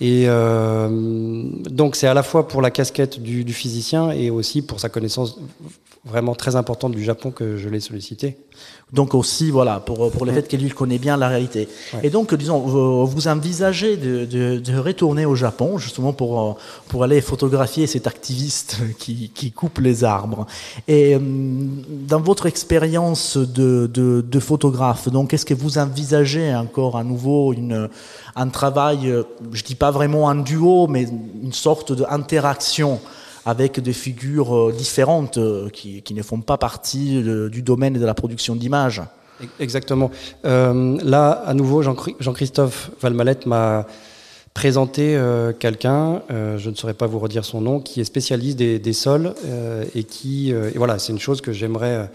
Et 0.00 0.26
donc 0.26 1.96
c'est 1.96 2.06
à 2.06 2.14
la 2.14 2.22
fois 2.22 2.48
pour 2.48 2.62
la 2.62 2.70
casquette 2.70 3.20
du, 3.20 3.44
du, 3.44 3.52
physicien 3.52 4.10
et 4.10 4.30
aussi 4.30 4.62
pour 4.62 4.80
sa 4.80 4.88
connaissance 4.88 5.38
vraiment 6.06 6.34
très 6.34 6.54
importante 6.54 6.92
du 6.92 7.02
Japon 7.02 7.30
que 7.30 7.56
je 7.56 7.68
l'ai 7.68 7.80
sollicité. 7.80 8.36
Donc 8.92 9.14
aussi, 9.14 9.50
voilà, 9.50 9.80
pour, 9.80 10.12
pour 10.12 10.24
le 10.24 10.32
fait 10.32 10.46
qu'il 10.46 10.72
connaît 10.72 10.98
bien 10.98 11.16
la 11.16 11.26
réalité. 11.26 11.68
Et 12.04 12.10
donc, 12.10 12.32
disons, 12.34 12.60
vous, 12.60 13.28
envisagez 13.28 13.96
de, 13.96 14.24
de, 14.24 14.58
de, 14.60 14.78
retourner 14.78 15.26
au 15.26 15.34
Japon, 15.34 15.76
justement 15.76 16.12
pour, 16.12 16.56
pour 16.86 17.02
aller 17.02 17.20
photographier 17.20 17.88
cet 17.88 18.06
activiste 18.06 18.78
qui, 18.98 19.30
qui 19.34 19.50
coupe 19.50 19.78
les 19.78 20.04
arbres. 20.04 20.46
Et 20.86 21.16
euh, 21.16 21.18
dans 21.20 22.20
votre 22.20 22.46
expérience 22.46 23.36
de, 23.36 23.90
de, 23.92 24.24
de 24.26 24.40
photographe, 24.40 25.08
donc, 25.08 25.34
est-ce 25.34 25.44
que 25.44 25.54
vous 25.54 25.78
envisagez 25.78 26.54
encore 26.54 26.96
à 26.96 27.02
nouveau 27.02 27.52
une, 27.52 27.88
un 28.36 28.48
travail, 28.48 29.12
je 29.52 29.62
dis 29.62 29.74
pas 29.74 29.90
vraiment 29.90 30.28
un 30.28 30.36
duo, 30.36 30.86
mais 30.86 31.04
une 31.42 31.52
sorte 31.52 31.92
d'interaction 31.92 33.00
avec 33.44 33.80
des 33.80 33.92
figures 33.92 34.56
euh, 34.56 34.72
différentes 34.72 35.38
euh, 35.38 35.68
qui, 35.70 36.02
ne 36.12 36.22
font 36.22 36.40
pas 36.40 36.58
partie 36.58 37.22
du 37.22 37.62
domaine 37.62 37.94
de 37.94 38.04
la 38.04 38.14
production 38.14 38.56
d'images. 38.56 39.02
Exactement. 39.60 40.10
Euh, 40.44 40.98
là, 41.02 41.30
à 41.30 41.54
nouveau, 41.54 41.82
Jean-Christophe 41.82 42.90
Valmalette 43.00 43.46
m'a 43.46 43.86
présenté 44.56 45.14
euh, 45.14 45.52
quelqu'un, 45.52 46.22
euh, 46.30 46.56
je 46.56 46.70
ne 46.70 46.74
saurais 46.74 46.94
pas 46.94 47.06
vous 47.06 47.18
redire 47.18 47.44
son 47.44 47.60
nom, 47.60 47.78
qui 47.78 48.00
est 48.00 48.04
spécialiste 48.04 48.56
des, 48.56 48.92
sols 48.94 49.34
euh, 49.44 49.84
et 49.94 50.04
qui, 50.04 50.48
et 50.50 50.78
voilà, 50.78 50.98
c'est 50.98 51.12
une 51.12 51.18
chose 51.18 51.42
que 51.42 51.52
j'aimerais, 51.52 52.10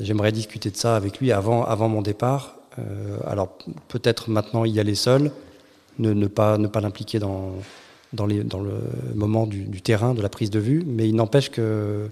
j'aimerais 0.00 0.32
discuter 0.32 0.70
de 0.70 0.76
ça 0.76 0.96
avec 0.96 1.20
lui 1.20 1.30
avant, 1.30 1.64
avant 1.64 1.88
mon 1.88 2.02
départ. 2.02 2.56
Alors 3.26 3.56
peut-être 3.88 4.30
maintenant 4.30 4.64
y 4.64 4.80
aller 4.80 4.94
seul, 4.94 5.30
ne, 5.98 6.26
pas, 6.26 6.58
ne 6.58 6.66
pas 6.66 6.80
l'impliquer 6.80 7.18
dans 7.18 7.52
dans, 8.12 8.26
le 8.26 8.44
moment 9.14 9.46
du, 9.46 9.80
terrain, 9.80 10.14
de 10.14 10.22
la 10.22 10.28
prise 10.28 10.50
de 10.50 10.58
vue, 10.58 10.84
mais 10.86 11.08
il 11.08 11.14
n'empêche 11.14 11.50
que 11.50 12.08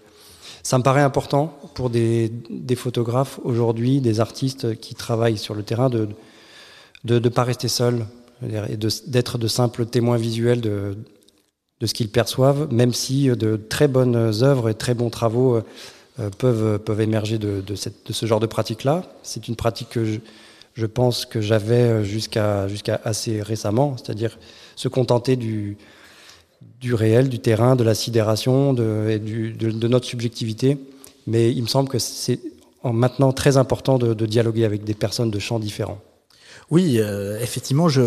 ça 0.62 0.79
me 0.79 0.83
paraît 0.83 1.03
important 1.03 1.59
pour 1.75 1.90
des, 1.90 2.33
des 2.51 2.77
photographes 2.77 3.40
aujourd'hui, 3.44 4.01
des 4.01 4.20
artistes 4.20 4.79
qui 4.79 4.94
travaillent 4.94 5.38
sur 5.38 5.55
le 5.55 5.62
terrain, 5.62 5.90
de 5.90 6.09
ne 7.05 7.18
de, 7.18 7.29
pas 7.29 7.44
rester 7.44 7.68
seuls 7.68 8.07
et 8.42 8.77
d'être 9.07 9.38
de, 9.38 9.49
simples 9.49 9.87
témoins 9.87 10.16
visuels 10.16 10.61
de, 10.61 10.96
de 11.81 11.87
ce 11.87 11.94
qu'ils 11.94 12.11
perçoivent, 12.11 12.73
même 12.73 12.92
si 12.92 13.29
de 13.29 13.57
très 13.57 13.88
bonnes 13.88 14.16
œuvres 14.42 14.68
et 14.68 14.75
très 14.75 14.94
bons 14.94 15.11
travaux 15.11 15.57
euh, 15.57 16.31
peuvent, 16.38 16.79
peuvent 16.79 17.01
émerger 17.01 17.38
de, 17.38 17.62
de, 17.66 17.75
ce 17.75 18.27
genre 18.27 18.40
de 18.40 18.46
pratique-là. 18.46 19.05
C'est 19.23 19.49
une 19.49 19.57
pratique 19.57 19.90
que 19.90 20.20
je 20.74 20.87
pense 20.87 21.26
que 21.26 21.40
j'avais 21.40 22.04
jusqu'à 22.04 22.68
jusqu'à 22.68 23.00
assez 23.04 23.42
récemment, 23.42 23.96
c'est-à-dire 23.96 24.38
se 24.76 24.88
contenter 24.88 25.37
du, 25.37 25.76
réel, 26.94 27.28
du 27.28 27.38
terrain, 27.38 27.76
de 27.76 27.85
la 27.85 27.94
sidération, 27.94 28.72
de, 28.72 29.87
notre 29.88 30.06
subjectivité. 30.06 30.78
Mais 31.26 31.52
il 31.52 31.62
me 31.62 31.68
semble 31.68 31.88
que 31.88 31.98
c'est 31.98 32.40
maintenant 32.83 33.33
très 33.33 33.56
important 33.56 33.98
de, 33.98 34.26
dialoguer 34.26 34.64
avec 34.64 34.85
des 34.85 34.94
personnes 34.94 35.30
de 35.30 35.38
champs 35.38 35.59
différents. 35.59 36.00
Oui, 36.70 36.98
euh, 36.98 37.38
effectivement, 37.40 37.88
je, 37.88 38.02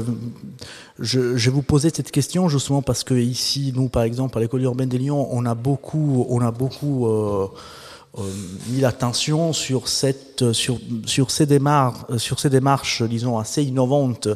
je, 0.97 1.49
vous 1.49 1.62
posais 1.62 1.89
cette 1.89 2.12
question 2.12 2.47
justement 2.47 2.82
parce 2.82 3.04
que 3.04 3.13
ici, 3.13 3.73
nous, 3.76 3.89
par 3.89 4.04
exemple, 4.04 4.38
à 4.38 4.41
l'école 4.41 4.62
urbaine 4.62 4.88
de 4.88 4.97
Lyon, 4.97 5.28
on 5.32 5.45
a 5.45 5.54
beaucoup, 5.54 6.26
on 6.30 6.39
a 6.39 6.52
beaucoup 6.52 7.08
euh, 7.08 7.10
euh, 7.12 7.47
mis 8.67 8.82
l'attention 8.82 9.54
sur 9.54 9.88
cette, 9.88 10.52
sur, 10.54 10.80
sur 11.06 11.32
ces 11.32 11.45
démarches, 11.45 12.17
sur 12.17 12.39
ces 12.39 12.49
démarches, 12.49 13.02
disons, 13.04 13.39
assez 13.39 13.63
innovantes. 13.63 14.28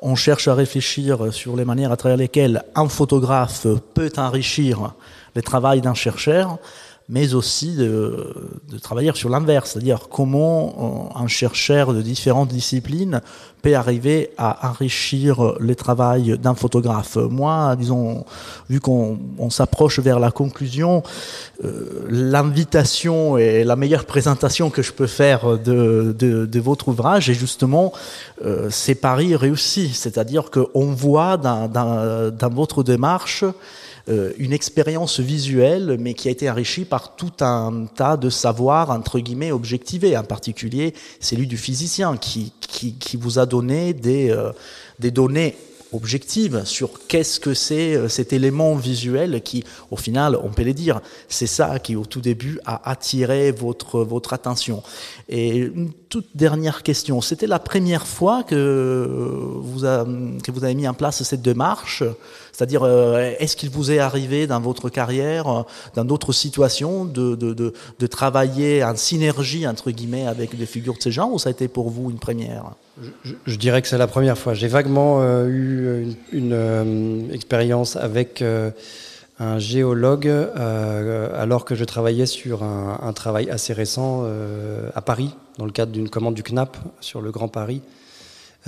On 0.00 0.14
cherche 0.14 0.46
à 0.46 0.54
réfléchir 0.54 1.32
sur 1.32 1.56
les 1.56 1.64
manières 1.64 1.90
à 1.90 1.96
travers 1.96 2.16
lesquelles 2.16 2.62
un 2.76 2.88
photographe 2.88 3.66
peut 3.94 4.12
enrichir 4.16 4.94
le 5.34 5.42
travail 5.42 5.80
d'un 5.80 5.94
chercheur 5.94 6.58
mais 7.08 7.34
aussi 7.34 7.74
de, 7.74 8.34
de 8.70 8.78
travailler 8.78 9.12
sur 9.14 9.30
l'inverse, 9.30 9.72
c'est-à-dire 9.72 10.08
comment 10.10 11.10
un 11.16 11.26
chercheur 11.26 11.94
de 11.94 12.02
différentes 12.02 12.48
disciplines 12.48 13.22
peut 13.62 13.74
arriver 13.74 14.30
à 14.38 14.68
enrichir 14.68 15.54
le 15.58 15.74
travail 15.74 16.38
d'un 16.38 16.54
photographe. 16.54 17.16
Moi, 17.16 17.74
disons, 17.76 18.24
vu 18.68 18.78
qu'on 18.80 19.18
on, 19.38 19.50
s'approche 19.50 19.98
vers 20.00 20.20
la 20.20 20.30
conclusion, 20.30 21.02
euh, 21.64 22.06
l'invitation 22.08 23.36
et 23.36 23.64
la 23.64 23.74
meilleure 23.74 24.04
présentation 24.04 24.70
que 24.70 24.82
je 24.82 24.92
peux 24.92 25.06
faire 25.06 25.58
de, 25.58 26.14
de, 26.16 26.46
de 26.46 26.60
votre 26.60 26.88
ouvrage 26.88 27.30
est 27.30 27.34
justement 27.34 27.92
euh, 28.44 28.70
ces 28.70 28.94
paris 28.94 29.34
réussis, 29.34 29.88
c'est-à-dire 29.88 30.50
qu'on 30.50 30.92
voit 30.92 31.36
dans, 31.36 31.68
dans, 31.68 32.30
dans 32.30 32.50
votre 32.50 32.82
démarche 32.82 33.44
euh, 33.44 33.52
une 34.38 34.52
expérience 34.52 35.20
visuelle, 35.20 35.96
mais 36.00 36.14
qui 36.14 36.28
a 36.28 36.30
été 36.30 36.50
enrichie 36.50 36.84
par 36.84 37.16
tout 37.16 37.32
un 37.40 37.86
tas 37.94 38.16
de 38.16 38.30
savoirs, 38.30 38.90
entre 38.90 39.18
guillemets, 39.18 39.52
objectivés. 39.52 40.16
En 40.16 40.24
particulier, 40.24 40.94
celui 41.20 41.46
du 41.46 41.56
physicien, 41.56 42.16
qui, 42.16 42.52
qui, 42.60 42.94
qui 42.94 43.16
vous 43.16 43.38
a 43.38 43.46
donné 43.46 43.92
des, 43.92 44.30
euh, 44.30 44.52
des 44.98 45.10
données 45.10 45.56
objectives 45.92 46.64
sur 46.64 47.06
qu'est-ce 47.06 47.40
que 47.40 47.54
c'est 47.54 47.94
euh, 47.94 48.08
cet 48.08 48.32
élément 48.32 48.74
visuel 48.74 49.42
qui, 49.42 49.64
au 49.90 49.96
final, 49.96 50.38
on 50.42 50.50
peut 50.50 50.64
le 50.64 50.74
dire, 50.74 51.00
c'est 51.28 51.46
ça 51.46 51.78
qui, 51.78 51.96
au 51.96 52.04
tout 52.04 52.20
début, 52.20 52.60
a 52.66 52.90
attiré 52.90 53.52
votre, 53.52 54.00
votre 54.00 54.32
attention. 54.32 54.82
Et 55.28 55.56
une 55.56 55.92
toute 56.08 56.28
dernière 56.34 56.82
question. 56.82 57.20
C'était 57.20 57.46
la 57.46 57.58
première 57.58 58.06
fois 58.06 58.42
que 58.42 59.08
vous, 59.56 59.80
que 59.80 60.50
vous 60.50 60.64
avez 60.64 60.74
mis 60.74 60.88
en 60.88 60.94
place 60.94 61.22
cette 61.22 61.42
démarche 61.42 62.02
c'est-à-dire, 62.58 62.82
euh, 62.82 63.34
est-ce 63.38 63.56
qu'il 63.56 63.70
vous 63.70 63.92
est 63.92 64.00
arrivé 64.00 64.48
dans 64.48 64.58
votre 64.58 64.88
carrière, 64.88 65.46
euh, 65.46 65.62
dans 65.94 66.04
d'autres 66.04 66.32
situations, 66.32 67.04
de, 67.04 67.72
travailler 68.10 68.82
en 68.82 68.96
synergie, 68.96 69.64
entre 69.64 69.92
guillemets, 69.92 70.26
avec 70.26 70.58
des 70.58 70.66
figures 70.66 70.94
de 70.94 71.02
ces 71.02 71.12
gens, 71.12 71.30
ou 71.30 71.38
ça 71.38 71.50
a 71.50 71.52
été 71.52 71.68
pour 71.68 71.88
vous 71.88 72.10
une 72.10 72.18
première? 72.18 72.72
Je, 73.22 73.54
dirais 73.54 73.80
que 73.80 73.86
c'est 73.86 73.96
la 73.96 74.08
première 74.08 74.36
fois. 74.36 74.54
J'ai 74.54 74.66
vaguement 74.66 75.22
euh, 75.22 75.46
eu 75.46 76.16
une, 76.32 77.30
expérience 77.32 77.94
avec 77.94 78.42
un 79.38 79.58
géologue 79.60 80.26
alors 80.26 81.64
que 81.64 81.76
je 81.76 81.84
travaillais 81.84 82.26
sur 82.26 82.64
un 82.64 83.12
travail 83.12 83.50
assez 83.50 83.72
récent 83.72 84.24
à 84.96 85.00
Paris, 85.00 85.30
dans 85.58 85.64
le 85.64 85.70
cadre 85.70 85.92
d'une 85.92 86.08
commande 86.08 86.34
du 86.34 86.42
CNAP 86.42 86.76
sur 87.00 87.20
le 87.20 87.30
Grand 87.30 87.46
Paris 87.46 87.82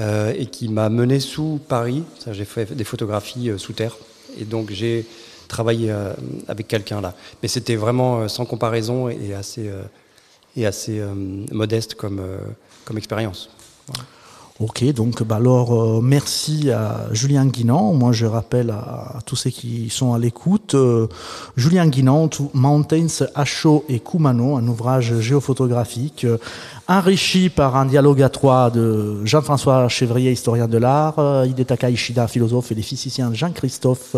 euh, 0.00 0.32
et 0.34 0.46
qui 0.46 0.68
m'a 0.68 0.88
mené 0.88 1.20
sous 1.20 1.60
Paris. 1.68 2.04
J'ai 2.30 2.46
fait 2.46 2.72
des 2.74 2.84
photographies 2.84 3.50
euh, 3.50 3.58
sous 3.58 3.74
terre. 3.74 3.96
Et 4.38 4.44
donc 4.44 4.70
j'ai 4.70 5.04
travaillé 5.46 5.90
euh, 5.90 6.14
avec 6.48 6.68
quelqu'un 6.68 7.02
là. 7.02 7.14
Mais 7.42 7.48
c'était 7.48 7.76
vraiment 7.76 8.26
sans 8.26 8.46
comparaison 8.46 9.10
et 9.10 9.34
assez, 9.34 9.70
et 10.56 10.64
assez 10.64 11.02
modeste 11.50 11.96
comme, 11.96 12.22
comme 12.84 12.96
expérience. 12.96 13.50
Ok, 14.60 14.84
donc 14.92 15.22
bah 15.22 15.36
alors 15.36 15.72
euh, 15.72 16.00
merci 16.02 16.70
à 16.70 17.06
Julien 17.12 17.46
Guinan. 17.46 17.94
Moi, 17.94 18.12
je 18.12 18.26
rappelle 18.26 18.68
à, 18.68 19.16
à 19.16 19.18
tous 19.24 19.34
ceux 19.34 19.48
qui 19.48 19.88
sont 19.88 20.12
à 20.12 20.18
l'écoute, 20.18 20.74
euh, 20.74 21.06
Julien 21.56 21.86
Guinan, 21.86 22.28
Mountains, 22.52 23.24
Acho 23.34 23.86
et 23.88 24.00
Kumano, 24.00 24.58
un 24.58 24.68
ouvrage 24.68 25.18
géophotographique 25.20 26.26
euh, 26.26 26.36
enrichi 26.88 27.48
par 27.48 27.74
un 27.74 27.86
dialogue 27.86 28.20
à 28.20 28.28
trois 28.28 28.68
de 28.68 29.24
Jean-François 29.24 29.88
Chevrier, 29.88 30.30
historien 30.30 30.68
de 30.68 30.76
l'art, 30.76 31.46
Hidetaka 31.46 31.88
Ishida, 31.88 32.28
philosophe, 32.28 32.70
et 32.70 32.74
les 32.74 32.82
physiciens 32.82 33.32
Jean-Christophe 33.32 34.16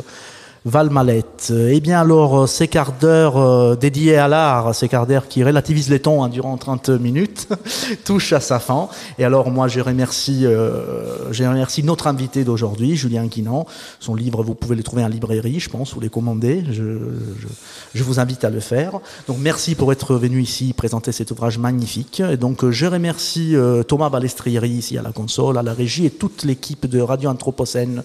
Valmalette. 0.64 1.52
Eh 1.52 1.80
bien 1.80 2.00
alors, 2.00 2.48
ces 2.48 2.68
quarts 2.68 2.92
d'heure 2.92 3.36
euh, 3.36 3.74
dédiés 3.74 4.16
à 4.16 4.28
l'art, 4.28 4.74
ces 4.74 4.88
quarts 4.88 5.08
d'heure 5.08 5.26
qui 5.26 5.42
relativisent 5.42 5.90
les 5.90 5.98
tons 5.98 6.22
hein, 6.22 6.28
durant 6.28 6.56
30 6.56 6.90
minutes, 6.90 7.48
touchent 8.04 8.32
à 8.32 8.38
sa 8.38 8.60
fin. 8.60 8.88
Et 9.18 9.24
alors 9.24 9.50
moi, 9.50 9.66
je 9.66 9.80
remercie, 9.80 10.46
euh, 10.46 11.32
je 11.32 11.42
remercie 11.42 11.82
notre 11.82 12.06
invité 12.06 12.44
d'aujourd'hui, 12.44 12.94
Julien 12.94 13.26
Guinan. 13.26 13.66
Son 13.98 14.14
livre, 14.14 14.44
vous 14.44 14.54
pouvez 14.54 14.76
le 14.76 14.84
trouver 14.84 15.02
en 15.02 15.08
librairie, 15.08 15.58
je 15.58 15.68
pense, 15.68 15.96
ou 15.96 16.00
les 16.00 16.08
commander. 16.10 16.62
Je, 16.70 16.74
je, 16.74 17.48
je, 17.94 18.04
vous 18.04 18.20
invite 18.20 18.44
à 18.44 18.50
le 18.50 18.60
faire. 18.60 19.00
Donc 19.26 19.38
merci 19.40 19.74
pour 19.74 19.90
être 19.90 20.14
venu 20.14 20.40
ici 20.40 20.72
présenter 20.74 21.10
cet 21.10 21.32
ouvrage 21.32 21.58
magnifique. 21.58 22.20
Et 22.20 22.36
donc 22.36 22.70
je 22.70 22.86
remercie 22.86 23.56
euh, 23.56 23.82
Thomas 23.82 24.10
Balestrieri 24.10 24.70
ici 24.70 24.96
à 24.96 25.02
la 25.02 25.10
console, 25.10 25.58
à 25.58 25.62
la 25.62 25.72
régie 25.74 26.06
et 26.06 26.10
toute 26.10 26.44
l'équipe 26.44 26.86
de 26.86 27.00
Radio 27.00 27.30
Anthropocène 27.30 28.04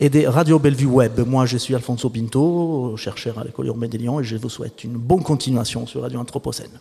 et 0.00 0.10
des 0.10 0.26
radios 0.26 0.58
Bellevue 0.58 0.86
Web. 0.86 1.20
Moi, 1.26 1.46
je 1.46 1.56
suis 1.56 1.74
Alfonso 1.74 2.10
Pinto, 2.10 2.96
chercheur 2.96 3.38
à 3.38 3.44
l'école 3.44 3.66
urbaine 3.66 3.90
et 3.94 4.24
je 4.24 4.36
vous 4.36 4.48
souhaite 4.48 4.84
une 4.84 4.94
bonne 4.94 5.22
continuation 5.22 5.86
sur 5.86 6.02
Radio 6.02 6.20
Anthropocène. 6.20 6.80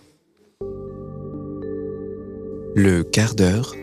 Le 2.75 3.03
quart 3.03 3.35
d'heure 3.35 3.73